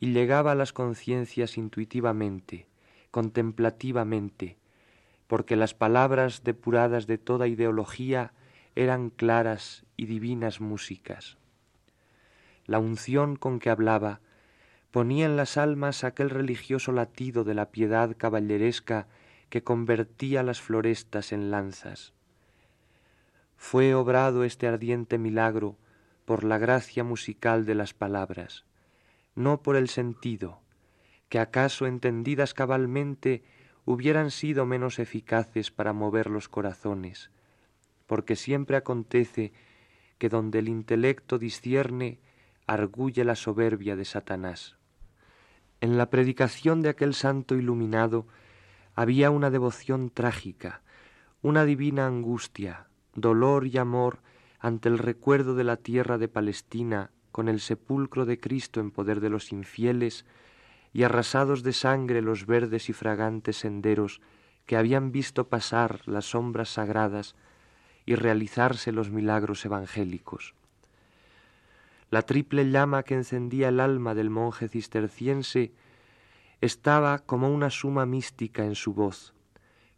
y 0.00 0.12
llegaba 0.12 0.52
a 0.52 0.54
las 0.54 0.74
conciencias 0.74 1.56
intuitivamente, 1.56 2.66
contemplativamente, 3.10 4.58
porque 5.26 5.56
las 5.56 5.74
palabras 5.74 6.44
depuradas 6.44 7.06
de 7.06 7.18
toda 7.18 7.48
ideología 7.48 8.32
eran 8.74 9.10
claras 9.10 9.84
y 9.96 10.06
divinas 10.06 10.60
músicas. 10.60 11.38
La 12.66 12.78
unción 12.78 13.36
con 13.36 13.58
que 13.58 13.70
hablaba 13.70 14.20
ponía 14.90 15.26
en 15.26 15.36
las 15.36 15.56
almas 15.56 16.04
aquel 16.04 16.30
religioso 16.30 16.92
latido 16.92 17.44
de 17.44 17.54
la 17.54 17.70
piedad 17.70 18.16
caballeresca 18.16 19.08
que 19.50 19.62
convertía 19.62 20.42
las 20.42 20.60
florestas 20.60 21.32
en 21.32 21.50
lanzas. 21.50 22.12
Fue 23.56 23.94
obrado 23.94 24.44
este 24.44 24.66
ardiente 24.66 25.18
milagro 25.18 25.76
por 26.24 26.44
la 26.44 26.58
gracia 26.58 27.04
musical 27.04 27.64
de 27.64 27.74
las 27.74 27.94
palabras, 27.94 28.64
no 29.34 29.62
por 29.62 29.76
el 29.76 29.88
sentido, 29.88 30.60
que 31.28 31.38
acaso 31.38 31.86
entendidas 31.86 32.54
cabalmente 32.54 33.44
hubieran 33.86 34.30
sido 34.30 34.66
menos 34.66 34.98
eficaces 34.98 35.70
para 35.70 35.94
mover 35.94 36.28
los 36.28 36.50
corazones, 36.50 37.30
porque 38.06 38.36
siempre 38.36 38.76
acontece 38.76 39.52
que 40.18 40.28
donde 40.28 40.58
el 40.58 40.68
intelecto 40.68 41.38
discierne, 41.38 42.20
arguye 42.66 43.24
la 43.24 43.36
soberbia 43.36 43.94
de 43.96 44.04
Satanás. 44.04 44.76
En 45.80 45.96
la 45.96 46.10
predicación 46.10 46.82
de 46.82 46.88
aquel 46.88 47.14
santo 47.14 47.54
iluminado 47.54 48.26
había 48.94 49.30
una 49.30 49.50
devoción 49.50 50.10
trágica, 50.10 50.82
una 51.42 51.64
divina 51.64 52.06
angustia, 52.06 52.88
dolor 53.14 53.66
y 53.66 53.78
amor 53.78 54.20
ante 54.58 54.88
el 54.88 54.98
recuerdo 54.98 55.54
de 55.54 55.64
la 55.64 55.76
tierra 55.76 56.18
de 56.18 56.28
Palestina 56.28 57.12
con 57.30 57.48
el 57.48 57.60
sepulcro 57.60 58.24
de 58.26 58.40
Cristo 58.40 58.80
en 58.80 58.90
poder 58.90 59.20
de 59.20 59.30
los 59.30 59.52
infieles 59.52 60.24
y 60.96 61.02
arrasados 61.02 61.62
de 61.62 61.74
sangre 61.74 62.22
los 62.22 62.46
verdes 62.46 62.88
y 62.88 62.94
fragantes 62.94 63.58
senderos 63.58 64.22
que 64.64 64.78
habían 64.78 65.12
visto 65.12 65.46
pasar 65.46 66.00
las 66.06 66.30
sombras 66.30 66.70
sagradas 66.70 67.34
y 68.06 68.14
realizarse 68.14 68.92
los 68.92 69.10
milagros 69.10 69.62
evangélicos. 69.66 70.54
La 72.08 72.22
triple 72.22 72.70
llama 72.70 73.02
que 73.02 73.12
encendía 73.12 73.68
el 73.68 73.80
alma 73.80 74.14
del 74.14 74.30
monje 74.30 74.68
cisterciense 74.68 75.70
estaba 76.62 77.18
como 77.18 77.50
una 77.50 77.68
suma 77.68 78.06
mística 78.06 78.64
en 78.64 78.74
su 78.74 78.94
voz, 78.94 79.34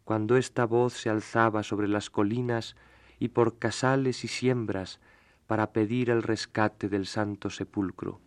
cuando 0.03 0.35
esta 0.35 0.65
voz 0.65 0.91
se 0.91 1.09
alzaba 1.09 1.63
sobre 1.63 1.87
las 1.87 2.09
colinas 2.09 2.75
y 3.19 3.29
por 3.29 3.57
casales 3.57 4.25
y 4.25 4.27
siembras 4.27 4.99
para 5.47 5.71
pedir 5.71 6.09
el 6.09 6.23
rescate 6.23 6.89
del 6.89 7.05
santo 7.05 7.49
sepulcro. 7.49 8.19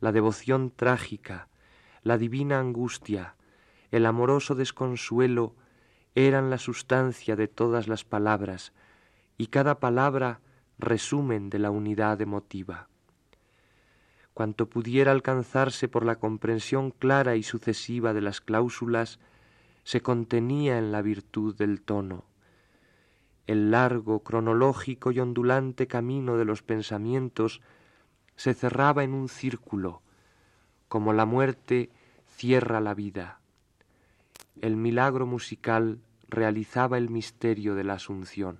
La 0.00 0.12
devoción 0.12 0.70
trágica, 0.70 1.48
la 2.02 2.18
divina 2.18 2.58
angustia, 2.58 3.36
el 3.90 4.06
amoroso 4.06 4.54
desconsuelo 4.54 5.54
eran 6.14 6.50
la 6.50 6.58
sustancia 6.58 7.36
de 7.36 7.48
todas 7.48 7.88
las 7.88 8.04
palabras, 8.04 8.72
y 9.36 9.48
cada 9.48 9.80
palabra 9.80 10.40
resumen 10.78 11.50
de 11.50 11.58
la 11.58 11.70
unidad 11.70 12.20
emotiva. 12.20 12.88
Cuanto 14.32 14.68
pudiera 14.68 15.12
alcanzarse 15.12 15.88
por 15.88 16.04
la 16.04 16.16
comprensión 16.16 16.90
clara 16.90 17.36
y 17.36 17.42
sucesiva 17.42 18.12
de 18.12 18.20
las 18.20 18.40
cláusulas, 18.40 19.20
se 19.84 20.00
contenía 20.00 20.78
en 20.78 20.90
la 20.90 21.02
virtud 21.02 21.54
del 21.54 21.82
tono. 21.82 22.24
El 23.46 23.70
largo, 23.70 24.24
cronológico 24.24 25.12
y 25.12 25.20
ondulante 25.20 25.86
camino 25.86 26.36
de 26.36 26.44
los 26.44 26.62
pensamientos 26.62 27.60
se 28.36 28.54
cerraba 28.54 29.04
en 29.04 29.14
un 29.14 29.28
círculo, 29.28 30.02
como 30.88 31.12
la 31.12 31.24
muerte 31.24 31.90
cierra 32.28 32.80
la 32.80 32.94
vida. 32.94 33.40
El 34.60 34.76
milagro 34.76 35.26
musical 35.26 36.00
realizaba 36.28 36.98
el 36.98 37.10
misterio 37.10 37.74
de 37.74 37.84
la 37.84 37.94
Asunción. 37.94 38.58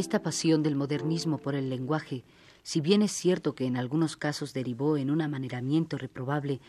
Esta 0.00 0.22
pasión 0.22 0.62
del 0.62 0.76
modernismo 0.76 1.36
por 1.36 1.54
el 1.54 1.68
lenguaje, 1.68 2.24
si 2.62 2.80
bien 2.80 3.02
es 3.02 3.12
cierto 3.12 3.54
que 3.54 3.66
en 3.66 3.76
algunos 3.76 4.16
casos 4.16 4.54
derivó 4.54 4.96
en 4.96 5.10
un 5.10 5.20
amaneramiento 5.20 5.98
reprobable, 5.98 6.62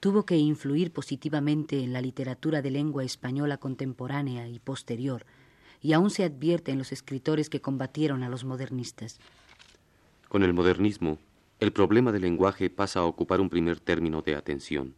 tuvo 0.00 0.24
que 0.24 0.38
influir 0.38 0.90
positivamente 0.90 1.84
en 1.84 1.92
la 1.92 2.00
literatura 2.00 2.62
de 2.62 2.70
lengua 2.70 3.04
española 3.04 3.58
contemporánea 3.58 4.48
y 4.48 4.58
posterior, 4.58 5.26
y 5.82 5.92
aún 5.92 6.08
se 6.08 6.24
advierte 6.24 6.72
en 6.72 6.78
los 6.78 6.90
escritores 6.90 7.50
que 7.50 7.60
combatieron 7.60 8.22
a 8.22 8.30
los 8.30 8.44
modernistas. 8.44 9.20
Con 10.30 10.42
el 10.42 10.54
modernismo, 10.54 11.18
el 11.60 11.74
problema 11.74 12.10
del 12.10 12.22
lenguaje 12.22 12.70
pasa 12.70 13.00
a 13.00 13.04
ocupar 13.04 13.42
un 13.42 13.50
primer 13.50 13.80
término 13.80 14.22
de 14.22 14.34
atención. 14.34 14.94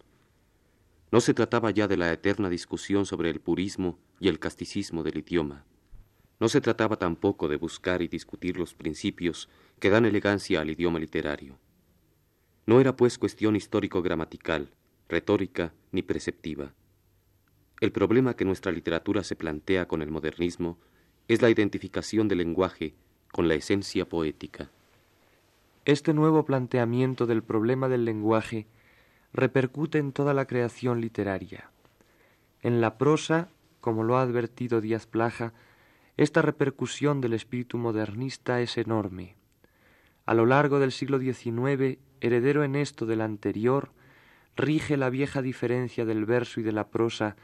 No 1.11 1.21
se 1.21 1.35
trataba 1.35 1.73
ya 1.73 1.89
de 1.89 1.97
la 1.97 2.13
eterna 2.13 2.51
discusión 2.51 3.05
sobre 3.05 3.31
el 3.31 3.41
purismo 3.41 3.99
y 4.21 4.29
el 4.29 4.39
casticismo 4.39 5.03
del 5.03 5.19
idioma. 5.19 5.65
No 6.41 6.49
se 6.49 6.61
trataba 6.61 6.97
tampoco 6.97 7.49
de 7.49 7.57
buscar 7.57 8.03
y 8.03 8.09
discutir 8.09 8.59
los 8.59 8.75
principios 8.75 9.49
que 9.79 9.91
dan 9.91 10.07
elegancia 10.07 10.61
al 10.61 10.71
idioma 10.71 10.99
literario. 10.99 11.59
No 12.67 12.81
era 12.81 12.97
pues 12.97 13.19
cuestión 13.19 13.57
histórico-gramatical, 13.57 14.71
retórica 15.09 15.73
ni 15.93 16.03
preceptiva. 16.03 16.73
El 17.81 17.93
problema 17.93 18.35
que 18.35 18.45
nuestra 18.45 18.73
literatura 18.73 19.23
se 19.23 19.37
plantea 19.37 19.87
con 19.87 20.03
el 20.03 20.11
modernismo 20.11 20.79
es 21.29 21.43
la 21.43 21.51
identificación 21.51 22.27
del 22.29 22.39
lenguaje 22.39 22.95
con 23.33 23.47
la 23.47 23.55
esencia 23.55 24.09
poética. 24.09 24.71
Este 25.85 26.13
nuevo 26.15 26.45
planteamiento 26.45 27.27
del 27.27 27.43
problema 27.43 27.89
del 27.89 28.05
lenguaje 28.05 28.67
repercute 29.33 29.99
en 29.99 30.13
toda 30.13 30.35
la 30.35 30.47
creación 30.47 31.01
literaria. 31.01 31.71
En 32.63 32.81
la 32.81 32.99
prosa, 32.99 33.49
como 33.81 34.05
lo 34.05 34.17
ha 34.17 34.23
advertido 34.23 34.81
Díaz 34.81 35.07
Plaja, 35.07 35.53
esta 36.17 36.43
repercusión 36.43 37.21
del 37.21 37.33
espíritu 37.33 37.79
modernista 37.79 38.61
es 38.61 38.77
enorme. 38.77 39.37
A 40.27 40.35
lo 40.35 40.47
largo 40.47 40.79
del 40.79 40.93
siglo 40.93 41.19
XIX, 41.19 41.99
heredero 42.21 42.65
en 42.65 42.77
esto 42.77 43.07
del 43.07 43.21
anterior, 43.21 43.93
rige 44.57 44.97
la 44.97 45.11
vieja 45.11 45.43
diferencia 45.43 46.05
del 46.05 46.25
verso 46.25 46.61
y 46.61 46.63
de 46.63 46.73
la 46.73 46.89
prosa, 46.89 47.37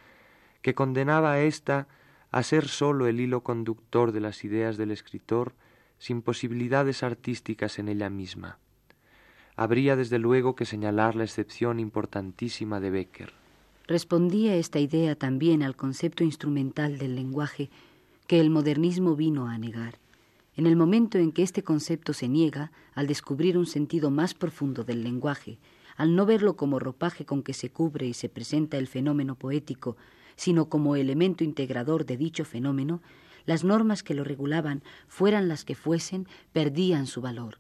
que 0.63 0.75
condenaba 0.75 1.33
a 1.33 1.41
ésta 1.41 1.89
a 2.31 2.43
ser 2.43 2.69
sólo 2.69 3.07
el 3.07 3.21
hilo 3.21 3.43
conductor 3.43 4.13
de 4.13 4.21
las 4.21 4.45
ideas 4.45 4.77
del 4.77 4.91
escritor, 4.91 5.55
sin 5.99 6.23
posibilidades 6.23 7.03
artísticas 7.03 7.79
en 7.79 7.89
ella 7.89 8.11
misma. 8.11 8.59
Habría 9.57 9.97
desde 9.97 10.19
luego 10.19 10.55
que 10.55 10.67
señalar 10.67 11.15
la 11.15 11.25
excepción 11.25 11.81
importantísima 11.81 12.79
de 12.79 12.91
Becker. 12.91 13.33
Respondía 13.87 14.57
esta 14.57 14.81
idea 14.81 15.15
también 15.15 15.63
al 15.63 15.77
concepto 15.77 16.25
instrumental 16.25 16.99
del 16.99 17.15
lenguaje 17.15 17.71
que 18.27 18.41
el 18.41 18.51
modernismo 18.51 19.15
vino 19.15 19.49
a 19.49 19.59
negar. 19.59 19.99
En 20.57 20.67
el 20.67 20.75
momento 20.75 21.19
en 21.19 21.33
que 21.33 21.43
este 21.43 21.63
concepto 21.63 22.13
se 22.13 22.29
niega, 22.29 22.73
al 22.95 23.07
descubrir 23.07 23.59
un 23.59 23.67
sentido 23.67 24.11
más 24.11 24.35
profundo 24.35 24.85
del 24.85 25.05
lenguaje, 25.05 25.59
al 25.97 26.17
no 26.17 26.27
verlo 26.27 26.57
como 26.57 26.79
ropaje 26.79 27.25
con 27.25 27.43
que 27.43 27.55
se 27.55 27.71
cubre 27.71 28.07
y 28.07 28.15
se 28.15 28.29
presenta 28.29 28.79
el 28.79 28.87
fenómeno 28.87 29.37
poético, 29.37 29.97
sino 30.35 30.69
como 30.69 30.97
elemento 30.97 31.45
integrador 31.45 32.05
de 32.05 32.17
dicho 32.17 32.45
fenómeno, 32.45 33.01
las 33.45 33.65
normas 33.65 34.03
que 34.03 34.15
lo 34.15 34.25
regulaban, 34.25 34.83
fueran 35.09 35.49
las 35.49 35.65
que 35.65 35.75
fuesen, 35.75 36.27
perdían 36.53 37.07
su 37.07 37.21
valor. 37.21 37.59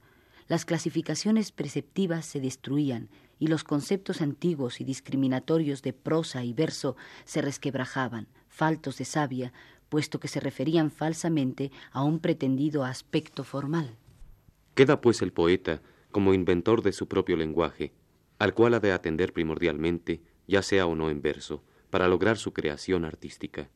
Las 0.49 0.65
clasificaciones 0.65 1.53
preceptivas 1.53 2.27
se 2.27 2.41
destruían 2.41 3.09
y 3.39 3.49
los 3.49 3.65
conceptos 3.65 4.21
antiguos 4.21 4.81
y 4.81 4.85
discriminatorios 4.85 5.83
de 5.83 5.93
prosa 5.93 6.45
y 6.45 6.53
verso 6.53 6.97
se 7.25 7.43
resquebrajaban, 7.43 8.27
faltos 8.49 8.99
de 8.99 9.05
savia, 9.05 9.53
puesto 9.89 10.21
que 10.21 10.29
se 10.29 10.41
referían 10.41 10.91
falsamente 10.91 11.71
a 11.93 12.03
un 12.03 12.21
pretendido 12.21 12.85
aspecto 12.85 13.45
formal. 13.45 13.97
Queda 14.75 15.01
pues 15.01 15.23
el 15.23 15.33
poeta 15.33 15.83
como 16.11 16.35
inventor 16.35 16.83
de 16.83 16.93
su 16.93 17.09
propio 17.09 17.37
lenguaje, 17.37 17.93
al 18.39 18.55
cual 18.55 18.75
ha 18.75 18.81
de 18.81 18.93
atender 18.93 19.33
primordialmente, 19.33 20.21
ya 20.47 20.63
sea 20.63 20.87
o 20.87 20.95
no 20.95 21.11
en 21.11 21.23
verso, 21.23 21.63
para 21.91 22.09
lograr 22.09 22.37
su 22.37 22.53
creación 22.53 23.05
artística. 23.05 23.71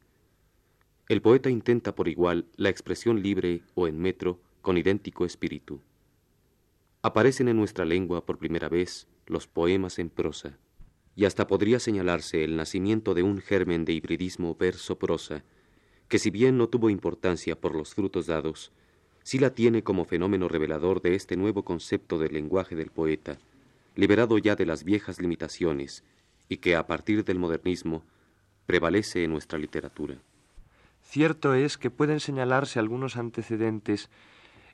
El 1.08 1.22
poeta 1.22 1.50
intenta 1.50 1.94
por 1.94 2.08
igual 2.08 2.46
la 2.56 2.68
expresión 2.68 3.22
libre 3.22 3.62
o 3.74 3.88
en 3.88 3.98
metro 3.98 4.40
con 4.62 4.78
idéntico 4.78 5.24
espíritu. 5.24 5.80
Aparecen 7.02 7.48
en 7.48 7.56
nuestra 7.56 7.84
lengua 7.84 8.26
por 8.26 8.38
primera 8.38 8.68
vez 8.68 9.08
los 9.26 9.46
poemas 9.46 9.98
en 9.98 10.10
prosa, 10.10 10.58
y 11.16 11.24
hasta 11.24 11.46
podría 11.46 11.80
señalarse 11.80 12.44
el 12.44 12.56
nacimiento 12.56 13.14
de 13.14 13.22
un 13.22 13.38
germen 13.38 13.84
de 13.84 13.92
hibridismo 13.92 14.54
verso-prosa, 14.54 15.44
que 16.10 16.18
si 16.18 16.30
bien 16.30 16.58
no 16.58 16.68
tuvo 16.68 16.90
importancia 16.90 17.58
por 17.58 17.76
los 17.76 17.94
frutos 17.94 18.26
dados, 18.26 18.72
sí 19.22 19.38
la 19.38 19.50
tiene 19.50 19.84
como 19.84 20.04
fenómeno 20.04 20.48
revelador 20.48 21.00
de 21.00 21.14
este 21.14 21.36
nuevo 21.36 21.64
concepto 21.64 22.18
del 22.18 22.32
lenguaje 22.32 22.74
del 22.74 22.90
poeta, 22.90 23.38
liberado 23.94 24.36
ya 24.36 24.56
de 24.56 24.66
las 24.66 24.82
viejas 24.82 25.20
limitaciones, 25.20 26.02
y 26.48 26.56
que 26.56 26.74
a 26.74 26.88
partir 26.88 27.24
del 27.24 27.38
modernismo 27.38 28.02
prevalece 28.66 29.22
en 29.22 29.30
nuestra 29.30 29.56
literatura. 29.56 30.16
Cierto 31.00 31.54
es 31.54 31.78
que 31.78 31.90
pueden 31.90 32.18
señalarse 32.18 32.80
algunos 32.80 33.16
antecedentes 33.16 34.10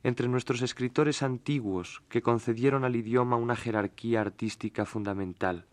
entre 0.04 0.28
nuestros 0.28 0.62
escritores 0.62 1.22
antiguos 1.22 2.02
que 2.08 2.22
concedieron 2.22 2.82
al 2.82 2.96
idioma 2.96 3.36
una 3.36 3.56
jerarquía 3.56 4.22
artística 4.22 4.86
fundamental. 4.86 5.66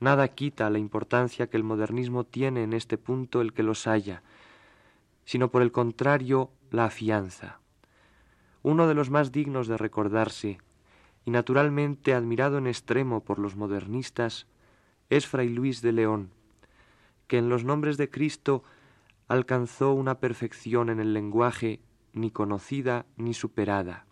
Nada 0.00 0.28
quita 0.28 0.70
la 0.70 0.78
importancia 0.78 1.48
que 1.48 1.56
el 1.56 1.64
modernismo 1.64 2.24
tiene 2.24 2.62
en 2.62 2.72
este 2.72 2.98
punto 2.98 3.40
el 3.40 3.52
que 3.52 3.62
los 3.62 3.86
haya, 3.86 4.22
sino 5.24 5.50
por 5.50 5.62
el 5.62 5.72
contrario 5.72 6.50
la 6.70 6.86
afianza. 6.86 7.60
Uno 8.62 8.86
de 8.86 8.94
los 8.94 9.10
más 9.10 9.32
dignos 9.32 9.66
de 9.66 9.76
recordarse, 9.76 10.58
y 11.24 11.30
naturalmente 11.30 12.14
admirado 12.14 12.58
en 12.58 12.66
extremo 12.66 13.22
por 13.22 13.38
los 13.38 13.56
modernistas, 13.56 14.46
es 15.10 15.26
Fray 15.26 15.48
Luis 15.48 15.82
de 15.82 15.92
León, 15.92 16.30
que 17.26 17.38
en 17.38 17.48
los 17.48 17.64
nombres 17.64 17.96
de 17.96 18.08
Cristo 18.08 18.62
alcanzó 19.26 19.92
una 19.92 20.20
perfección 20.20 20.88
en 20.88 21.00
el 21.00 21.12
lenguaje 21.12 21.80
ni 22.12 22.30
conocida 22.30 23.04
ni 23.16 23.34
superada. 23.34 24.06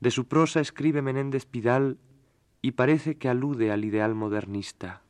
De 0.00 0.10
su 0.10 0.26
prosa 0.26 0.60
escribe 0.60 1.00
Menéndez 1.00 1.46
Pidal 1.46 1.96
y 2.66 2.72
parece 2.72 3.16
que 3.16 3.28
alude 3.28 3.70
al 3.70 3.84
ideal 3.84 4.16
modernista. 4.16 5.00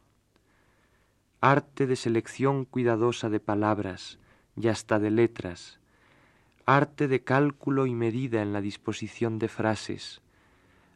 Arte 1.40 1.87
de 1.87 1.97
selección 1.97 2.66
cuidadosa 2.66 3.31
de 3.31 3.40
palabras 3.40 4.19
y 4.61 4.69
hasta 4.69 4.99
de 4.99 5.11
letras, 5.11 5.81
arte 6.66 7.09
de 7.09 7.25
cálculo 7.25 7.87
y 7.87 7.95
medida 7.95 8.42
en 8.42 8.53
la 8.53 8.61
disposición 8.61 9.38
de 9.38 9.49
frases, 9.49 10.21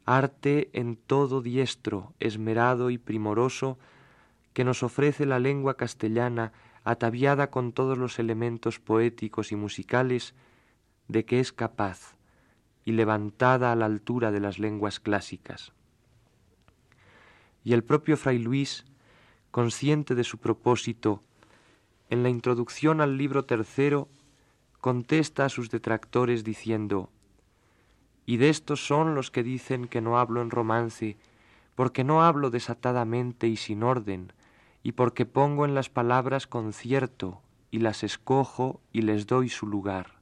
arte 0.05 0.68
en 0.75 0.96
todo 0.96 1.40
diestro, 1.40 2.12
esmerado 2.20 2.90
y 2.90 2.99
primoroso 2.99 3.79
que 4.53 4.62
nos 4.62 4.83
ofrece 4.83 5.25
la 5.25 5.38
lengua 5.38 5.79
castellana 5.79 6.53
ataviada 6.85 7.49
con 7.51 7.73
todos 7.73 7.96
los 7.96 8.18
elementos 8.18 8.81
poéticos 8.81 9.51
y 9.51 9.57
musicales 9.57 10.35
de 11.09 11.25
que 11.25 11.40
es 11.40 11.55
capaz 11.55 12.16
y 12.85 12.92
levantada 12.92 13.73
a 13.73 13.77
la 13.77 13.87
altura 13.87 14.31
de 14.31 14.40
las 14.40 14.59
lenguas 14.59 15.01
clásicas. 15.01 15.73
Y 17.64 17.73
el 17.73 17.85
propio 17.85 18.16
Fray 18.16 18.38
Luis, 18.38 18.85
consciente 19.51 20.14
de 20.14 20.25
su 20.25 20.38
propósito, 20.38 21.23
en 22.09 22.23
la 22.23 22.29
introducción 22.29 23.01
al 23.01 23.16
libro 23.16 23.44
tercero, 23.44 24.09
contesta 24.81 25.44
a 25.44 25.49
sus 25.49 25.70
detractores 25.70 26.42
diciendo, 26.42 27.11
Y 28.27 28.38
de 28.38 28.49
estos 28.49 28.85
son 28.87 29.14
los 29.14 29.31
que 29.31 29.42
dicen 29.42 29.87
que 29.87 30.01
no 30.01 30.18
hablo 30.18 30.42
en 30.42 30.51
romance, 30.51 31.16
porque 31.75 32.05
no 32.05 32.23
hablo 32.23 32.51
desatadamente 32.51 33.46
y 33.46 33.57
sin 33.57 33.83
orden, 33.83 34.33
y 34.83 34.92
porque 34.92 35.27
pongo 35.27 35.64
en 35.64 35.75
las 35.75 35.88
palabras 35.88 36.46
concierto 36.46 37.42
y 37.70 37.79
las 37.79 38.03
escojo 38.03 38.81
y 38.92 39.03
les 39.03 39.27
doy 39.27 39.49
su 39.49 39.66
lugar. 39.66 40.18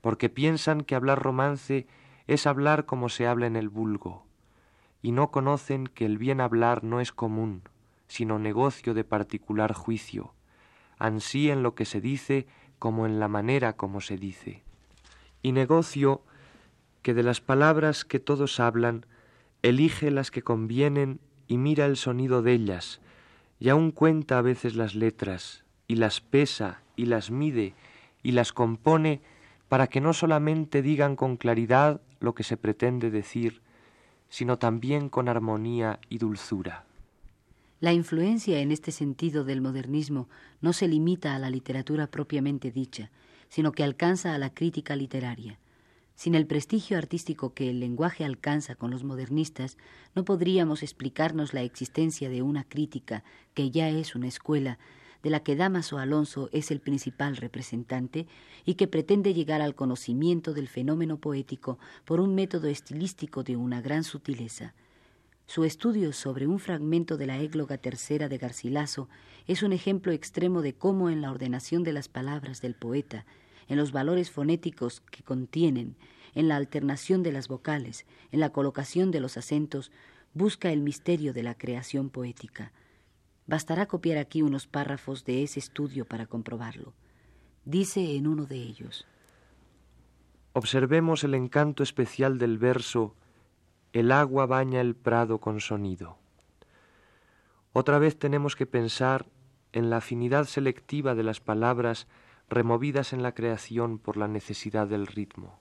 Porque 0.00 0.28
piensan 0.28 0.82
que 0.82 0.94
hablar 0.94 1.22
romance 1.22 1.86
es 2.26 2.46
hablar 2.46 2.86
como 2.86 3.08
se 3.08 3.26
habla 3.26 3.46
en 3.46 3.56
el 3.56 3.68
vulgo, 3.68 4.24
y 5.02 5.12
no 5.12 5.30
conocen 5.30 5.88
que 5.88 6.06
el 6.06 6.16
bien 6.16 6.40
hablar 6.40 6.84
no 6.84 7.00
es 7.00 7.12
común, 7.12 7.62
sino 8.06 8.38
negocio 8.38 8.94
de 8.94 9.04
particular 9.04 9.72
juicio, 9.72 10.32
ansí 10.98 11.50
en 11.50 11.62
lo 11.62 11.74
que 11.74 11.84
se 11.84 12.00
dice 12.00 12.46
como 12.78 13.04
en 13.06 13.18
la 13.18 13.28
manera 13.28 13.74
como 13.74 14.00
se 14.00 14.16
dice. 14.16 14.62
Y 15.42 15.52
negocio 15.52 16.22
que 17.02 17.14
de 17.14 17.24
las 17.24 17.40
palabras 17.40 18.04
que 18.04 18.20
todos 18.20 18.60
hablan, 18.60 19.06
elige 19.62 20.10
las 20.10 20.30
que 20.30 20.42
convienen 20.42 21.20
y 21.48 21.58
mira 21.58 21.86
el 21.86 21.96
sonido 21.96 22.42
de 22.42 22.52
ellas, 22.52 23.00
y 23.58 23.68
aun 23.68 23.90
cuenta 23.90 24.38
a 24.38 24.42
veces 24.42 24.74
las 24.74 24.94
letras, 24.94 25.64
y 25.88 25.96
las 25.96 26.20
pesa, 26.20 26.82
y 26.96 27.06
las 27.06 27.30
mide, 27.30 27.74
y 28.22 28.32
las 28.32 28.52
compone 28.52 29.20
para 29.68 29.86
que 29.86 30.00
no 30.00 30.12
solamente 30.12 30.82
digan 30.82 31.16
con 31.16 31.36
claridad 31.36 32.00
lo 32.20 32.34
que 32.34 32.44
se 32.44 32.56
pretende 32.56 33.10
decir, 33.10 33.62
sino 34.32 34.58
también 34.58 35.10
con 35.10 35.28
armonía 35.28 36.00
y 36.08 36.16
dulzura. 36.16 36.86
La 37.80 37.92
influencia 37.92 38.60
en 38.60 38.72
este 38.72 38.90
sentido 38.90 39.44
del 39.44 39.60
modernismo 39.60 40.26
no 40.62 40.72
se 40.72 40.88
limita 40.88 41.34
a 41.34 41.38
la 41.38 41.50
literatura 41.50 42.06
propiamente 42.06 42.70
dicha, 42.70 43.10
sino 43.50 43.72
que 43.72 43.84
alcanza 43.84 44.34
a 44.34 44.38
la 44.38 44.48
crítica 44.48 44.96
literaria. 44.96 45.58
Sin 46.14 46.34
el 46.34 46.46
prestigio 46.46 46.96
artístico 46.96 47.52
que 47.52 47.68
el 47.68 47.80
lenguaje 47.80 48.24
alcanza 48.24 48.74
con 48.74 48.90
los 48.90 49.04
modernistas, 49.04 49.76
no 50.14 50.24
podríamos 50.24 50.82
explicarnos 50.82 51.52
la 51.52 51.60
existencia 51.60 52.30
de 52.30 52.40
una 52.40 52.64
crítica 52.64 53.24
que 53.52 53.70
ya 53.70 53.90
es 53.90 54.14
una 54.14 54.28
escuela, 54.28 54.78
de 55.22 55.30
la 55.30 55.40
que 55.40 55.56
Damaso 55.56 55.98
Alonso 55.98 56.48
es 56.52 56.70
el 56.70 56.80
principal 56.80 57.36
representante 57.36 58.26
y 58.64 58.74
que 58.74 58.88
pretende 58.88 59.34
llegar 59.34 59.60
al 59.60 59.74
conocimiento 59.74 60.52
del 60.52 60.68
fenómeno 60.68 61.18
poético 61.18 61.78
por 62.04 62.20
un 62.20 62.34
método 62.34 62.68
estilístico 62.68 63.42
de 63.42 63.56
una 63.56 63.80
gran 63.80 64.04
sutileza. 64.04 64.74
Su 65.46 65.64
estudio 65.64 66.12
sobre 66.12 66.46
un 66.46 66.58
fragmento 66.58 67.16
de 67.16 67.26
la 67.26 67.38
égloga 67.38 67.78
tercera 67.78 68.28
de 68.28 68.38
Garcilaso 68.38 69.08
es 69.46 69.62
un 69.62 69.72
ejemplo 69.72 70.12
extremo 70.12 70.62
de 70.62 70.74
cómo 70.74 71.10
en 71.10 71.20
la 71.20 71.30
ordenación 71.30 71.82
de 71.82 71.92
las 71.92 72.08
palabras 72.08 72.60
del 72.60 72.74
poeta 72.74 73.24
en 73.68 73.78
los 73.78 73.92
valores 73.92 74.30
fonéticos 74.30 75.00
que 75.10 75.22
contienen, 75.22 75.96
en 76.34 76.48
la 76.48 76.56
alternación 76.56 77.22
de 77.22 77.32
las 77.32 77.48
vocales, 77.48 78.04
en 78.30 78.40
la 78.40 78.50
colocación 78.50 79.10
de 79.10 79.20
los 79.20 79.36
acentos, 79.36 79.90
busca 80.34 80.72
el 80.72 80.80
misterio 80.80 81.32
de 81.32 81.42
la 81.42 81.54
creación 81.54 82.10
poética. 82.10 82.72
Bastará 83.46 83.86
copiar 83.86 84.18
aquí 84.18 84.42
unos 84.42 84.66
párrafos 84.66 85.24
de 85.24 85.42
ese 85.42 85.58
estudio 85.58 86.04
para 86.04 86.26
comprobarlo. 86.26 86.92
Dice 87.64 88.16
en 88.16 88.26
uno 88.26 88.46
de 88.46 88.56
ellos. 88.56 89.06
Observemos 90.52 91.24
el 91.24 91.34
encanto 91.34 91.82
especial 91.82 92.38
del 92.38 92.58
verso 92.58 93.14
El 93.92 94.12
agua 94.12 94.46
baña 94.46 94.80
el 94.80 94.94
prado 94.94 95.38
con 95.38 95.60
sonido. 95.60 96.18
Otra 97.72 97.98
vez 97.98 98.18
tenemos 98.18 98.54
que 98.54 98.66
pensar 98.66 99.26
en 99.72 99.90
la 99.90 99.98
afinidad 99.98 100.44
selectiva 100.44 101.14
de 101.14 101.22
las 101.22 101.40
palabras 101.40 102.06
removidas 102.48 103.12
en 103.12 103.22
la 103.22 103.32
creación 103.32 103.98
por 103.98 104.16
la 104.16 104.28
necesidad 104.28 104.86
del 104.86 105.06
ritmo. 105.06 105.58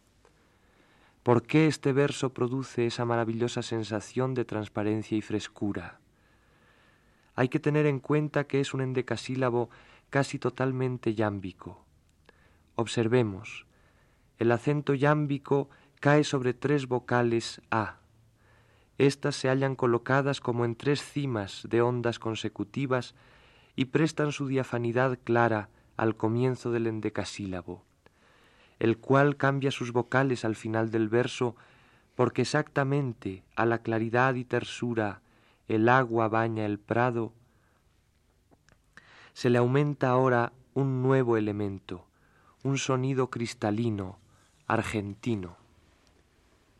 ¿Por 1.23 1.43
qué 1.43 1.67
este 1.67 1.93
verso 1.93 2.33
produce 2.33 2.85
esa 2.85 3.05
maravillosa 3.05 3.61
sensación 3.61 4.33
de 4.33 4.43
transparencia 4.43 5.17
y 5.17 5.21
frescura? 5.21 5.99
Hay 7.35 7.49
que 7.49 7.59
tener 7.59 7.85
en 7.85 7.99
cuenta 7.99 8.45
que 8.45 8.59
es 8.59 8.73
un 8.73 8.81
endecasílabo 8.81 9.69
casi 10.09 10.39
totalmente 10.39 11.15
yámbico. 11.15 11.85
Observemos, 12.75 13.65
el 14.37 14.51
acento 14.51 14.93
yámbico 14.93 15.69
cae 15.99 16.23
sobre 16.23 16.53
tres 16.53 16.87
vocales 16.87 17.61
A. 17.69 17.97
Estas 18.97 19.35
se 19.35 19.49
hallan 19.49 19.75
colocadas 19.75 20.41
como 20.41 20.65
en 20.65 20.75
tres 20.75 21.01
cimas 21.03 21.65
de 21.69 21.81
ondas 21.81 22.19
consecutivas 22.19 23.15
y 23.75 23.85
prestan 23.85 24.31
su 24.31 24.47
diafanidad 24.47 25.17
clara 25.23 25.69
al 25.97 26.15
comienzo 26.15 26.71
del 26.71 26.87
endecasílabo, 26.87 27.83
el 28.79 28.97
cual 28.97 29.37
cambia 29.37 29.71
sus 29.71 29.91
vocales 29.91 30.43
al 30.43 30.55
final 30.55 30.91
del 30.91 31.07
verso 31.07 31.55
porque 32.15 32.41
exactamente 32.41 33.43
a 33.55 33.65
la 33.65 33.79
claridad 33.79 34.35
y 34.35 34.43
tersura 34.43 35.21
el 35.75 35.87
agua 35.87 36.27
baña 36.27 36.65
el 36.65 36.79
prado, 36.79 37.33
se 39.33 39.49
le 39.49 39.57
aumenta 39.57 40.09
ahora 40.09 40.51
un 40.73 41.01
nuevo 41.01 41.37
elemento, 41.37 42.05
un 42.63 42.77
sonido 42.77 43.29
cristalino, 43.29 44.19
argentino. 44.67 45.55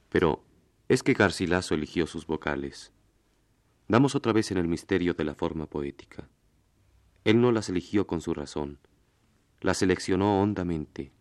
Pero 0.09 0.43
es 0.89 1.03
que 1.03 1.13
Garcilaso 1.13 1.73
eligió 1.73 2.05
sus 2.05 2.27
vocales. 2.27 2.91
Damos 3.87 4.13
otra 4.13 4.33
vez 4.33 4.51
en 4.51 4.57
el 4.57 4.67
misterio 4.67 5.13
de 5.13 5.23
la 5.23 5.35
forma 5.35 5.67
poética. 5.67 6.27
Él 7.23 7.39
no 7.39 7.53
las 7.53 7.69
eligió 7.69 8.07
con 8.07 8.19
su 8.19 8.33
razón, 8.33 8.79
las 9.61 9.77
seleccionó 9.77 10.41
hondamente, 10.41 11.13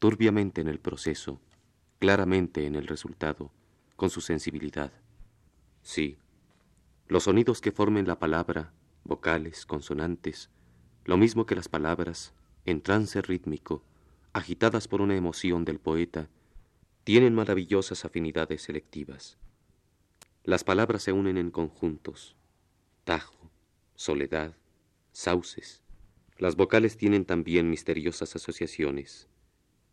turbiamente 0.00 0.60
en 0.60 0.66
el 0.66 0.80
proceso, 0.80 1.40
claramente 2.00 2.66
en 2.66 2.74
el 2.74 2.88
resultado, 2.88 3.52
con 3.94 4.10
su 4.10 4.20
sensibilidad. 4.20 4.92
Sí, 5.82 6.18
los 7.08 7.24
sonidos 7.24 7.60
que 7.60 7.72
formen 7.72 8.06
la 8.06 8.18
palabra, 8.18 8.72
vocales, 9.04 9.66
consonantes, 9.66 10.50
lo 11.04 11.16
mismo 11.16 11.46
que 11.46 11.56
las 11.56 11.68
palabras, 11.68 12.34
en 12.64 12.80
trance 12.80 13.20
rítmico, 13.22 13.84
agitadas 14.32 14.88
por 14.88 15.00
una 15.00 15.16
emoción 15.16 15.64
del 15.64 15.78
poeta, 15.78 16.28
tienen 17.04 17.34
maravillosas 17.34 18.04
afinidades 18.04 18.62
selectivas. 18.62 19.38
Las 20.44 20.64
palabras 20.64 21.02
se 21.02 21.12
unen 21.12 21.36
en 21.36 21.50
conjuntos, 21.50 22.36
tajo, 23.04 23.50
soledad, 23.94 24.56
sauces. 25.12 25.82
Las 26.38 26.56
vocales 26.56 26.96
tienen 26.96 27.24
también 27.24 27.68
misteriosas 27.68 28.34
asociaciones, 28.36 29.28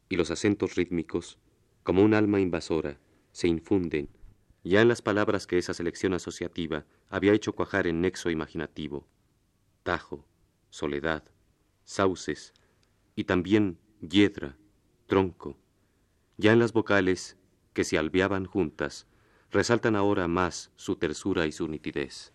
y 0.08 0.16
los 0.16 0.32
acentos 0.32 0.76
rítmicos, 0.76 1.38
como 1.84 2.04
un 2.04 2.14
alma 2.14 2.40
invasora, 2.40 3.00
se 3.32 3.48
infunden 3.48 4.10
ya 4.64 4.82
en 4.82 4.88
las 4.88 5.02
palabras 5.02 5.48
que 5.48 5.58
esa 5.58 5.74
selección 5.74 6.14
asociativa 6.14 6.86
había 7.10 7.34
hecho 7.34 7.54
cuajar 7.54 7.88
en 7.88 8.02
nexo 8.02 8.30
imaginativo, 8.30 9.08
tajo, 9.84 10.26
soledad, 10.70 11.24
sauces, 11.84 12.54
y 13.16 13.24
también 13.24 13.80
hiedra, 14.02 14.58
tronco. 15.08 15.58
Ya 16.38 16.54
en 16.54 16.60
las 16.60 16.74
vocales, 16.74 17.38
que 17.74 17.84
se 17.84 17.98
alveaban 17.98 18.46
juntas, 18.46 19.08
resaltan 19.52 19.96
ahora 19.96 20.28
más 20.28 20.72
su 20.76 20.96
tersura 20.96 21.48
y 21.48 21.52
su 21.52 21.68
nitidez. 21.68 22.34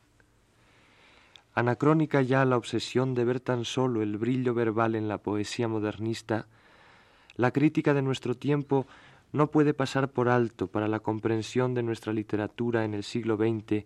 Anacrónica 1.55 2.21
ya 2.21 2.45
la 2.45 2.57
obsesión 2.57 3.15
de 3.15 3.25
ver 3.25 3.41
tan 3.41 3.65
solo 3.65 4.03
el 4.03 4.19
brillo 4.19 4.55
verbal 4.55 4.97
en 4.97 5.07
la 5.07 5.19
poesía 5.19 5.69
modernista, 5.69 6.49
la 7.37 7.53
crítica 7.53 7.95
de 7.95 8.03
nuestro 8.03 8.35
tiempo 8.35 8.87
no 9.35 9.51
puede 9.51 9.75
pasar 9.75 10.09
por 10.09 10.31
alto 10.31 10.69
para 10.69 10.89
la 10.89 11.01
comprensión 11.01 11.75
de 11.75 11.83
nuestra 11.83 12.15
literatura 12.15 12.85
en 12.85 12.95
el 12.95 13.03
siglo 13.03 13.37
XX 13.37 13.85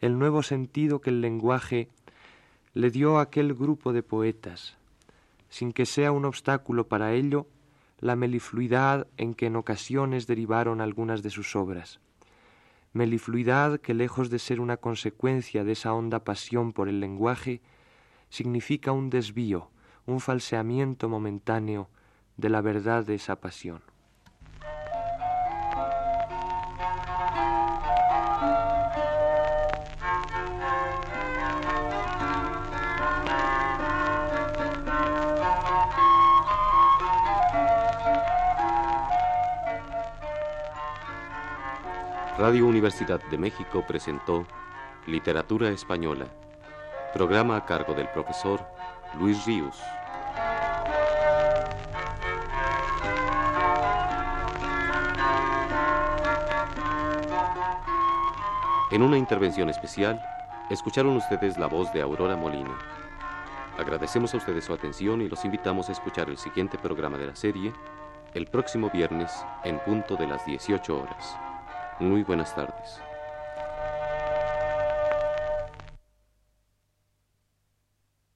el 0.00 0.18
nuevo 0.18 0.42
sentido 0.42 1.00
que 1.00 1.10
el 1.10 1.20
lenguaje 1.20 1.88
le 2.74 2.90
dio 2.90 3.18
a 3.18 3.22
aquel 3.22 3.54
grupo 3.54 3.92
de 3.92 4.02
poetas, 4.02 4.76
sin 5.48 5.72
que 5.72 5.86
sea 5.86 6.10
un 6.10 6.24
obstáculo 6.24 6.88
para 6.88 7.12
ello 7.12 7.46
la 8.00 8.16
melifluidad 8.16 9.06
en 9.16 9.34
que 9.34 9.46
en 9.46 9.54
ocasiones 9.54 10.26
derivaron 10.26 10.80
algunas 10.80 11.22
de 11.22 11.30
sus 11.30 11.54
obras 11.54 12.00
melifluidad 12.92 13.80
que 13.80 13.94
lejos 13.94 14.30
de 14.30 14.38
ser 14.38 14.60
una 14.60 14.76
consecuencia 14.76 15.64
de 15.64 15.72
esa 15.72 15.94
honda 15.94 16.24
pasión 16.24 16.72
por 16.72 16.88
el 16.88 17.00
lenguaje, 17.00 17.60
significa 18.28 18.92
un 18.92 19.10
desvío, 19.10 19.70
un 20.06 20.20
falseamiento 20.20 21.08
momentáneo 21.08 21.88
de 22.36 22.50
la 22.50 22.60
verdad 22.60 23.04
de 23.04 23.14
esa 23.14 23.36
pasión. 23.40 23.91
Radio 42.42 42.66
Universidad 42.66 43.22
de 43.30 43.38
México 43.38 43.84
presentó 43.86 44.44
Literatura 45.06 45.68
Española, 45.70 46.26
programa 47.14 47.56
a 47.56 47.64
cargo 47.64 47.94
del 47.94 48.08
profesor 48.08 48.60
Luis 49.16 49.46
Ríos. 49.46 49.80
En 58.90 59.02
una 59.02 59.16
intervención 59.16 59.68
especial, 59.68 60.20
escucharon 60.68 61.16
ustedes 61.16 61.56
la 61.58 61.68
voz 61.68 61.92
de 61.92 62.02
Aurora 62.02 62.36
Molina. 62.36 62.76
Agradecemos 63.78 64.34
a 64.34 64.38
ustedes 64.38 64.64
su 64.64 64.72
atención 64.72 65.22
y 65.22 65.28
los 65.28 65.44
invitamos 65.44 65.90
a 65.90 65.92
escuchar 65.92 66.28
el 66.28 66.38
siguiente 66.38 66.76
programa 66.76 67.18
de 67.18 67.28
la 67.28 67.36
serie 67.36 67.72
el 68.34 68.48
próximo 68.48 68.90
viernes 68.90 69.30
en 69.62 69.78
punto 69.78 70.16
de 70.16 70.26
las 70.26 70.44
18 70.44 71.00
horas. 71.00 71.38
Muy 72.02 72.24
buenas 72.24 72.52
tardes. 72.52 73.00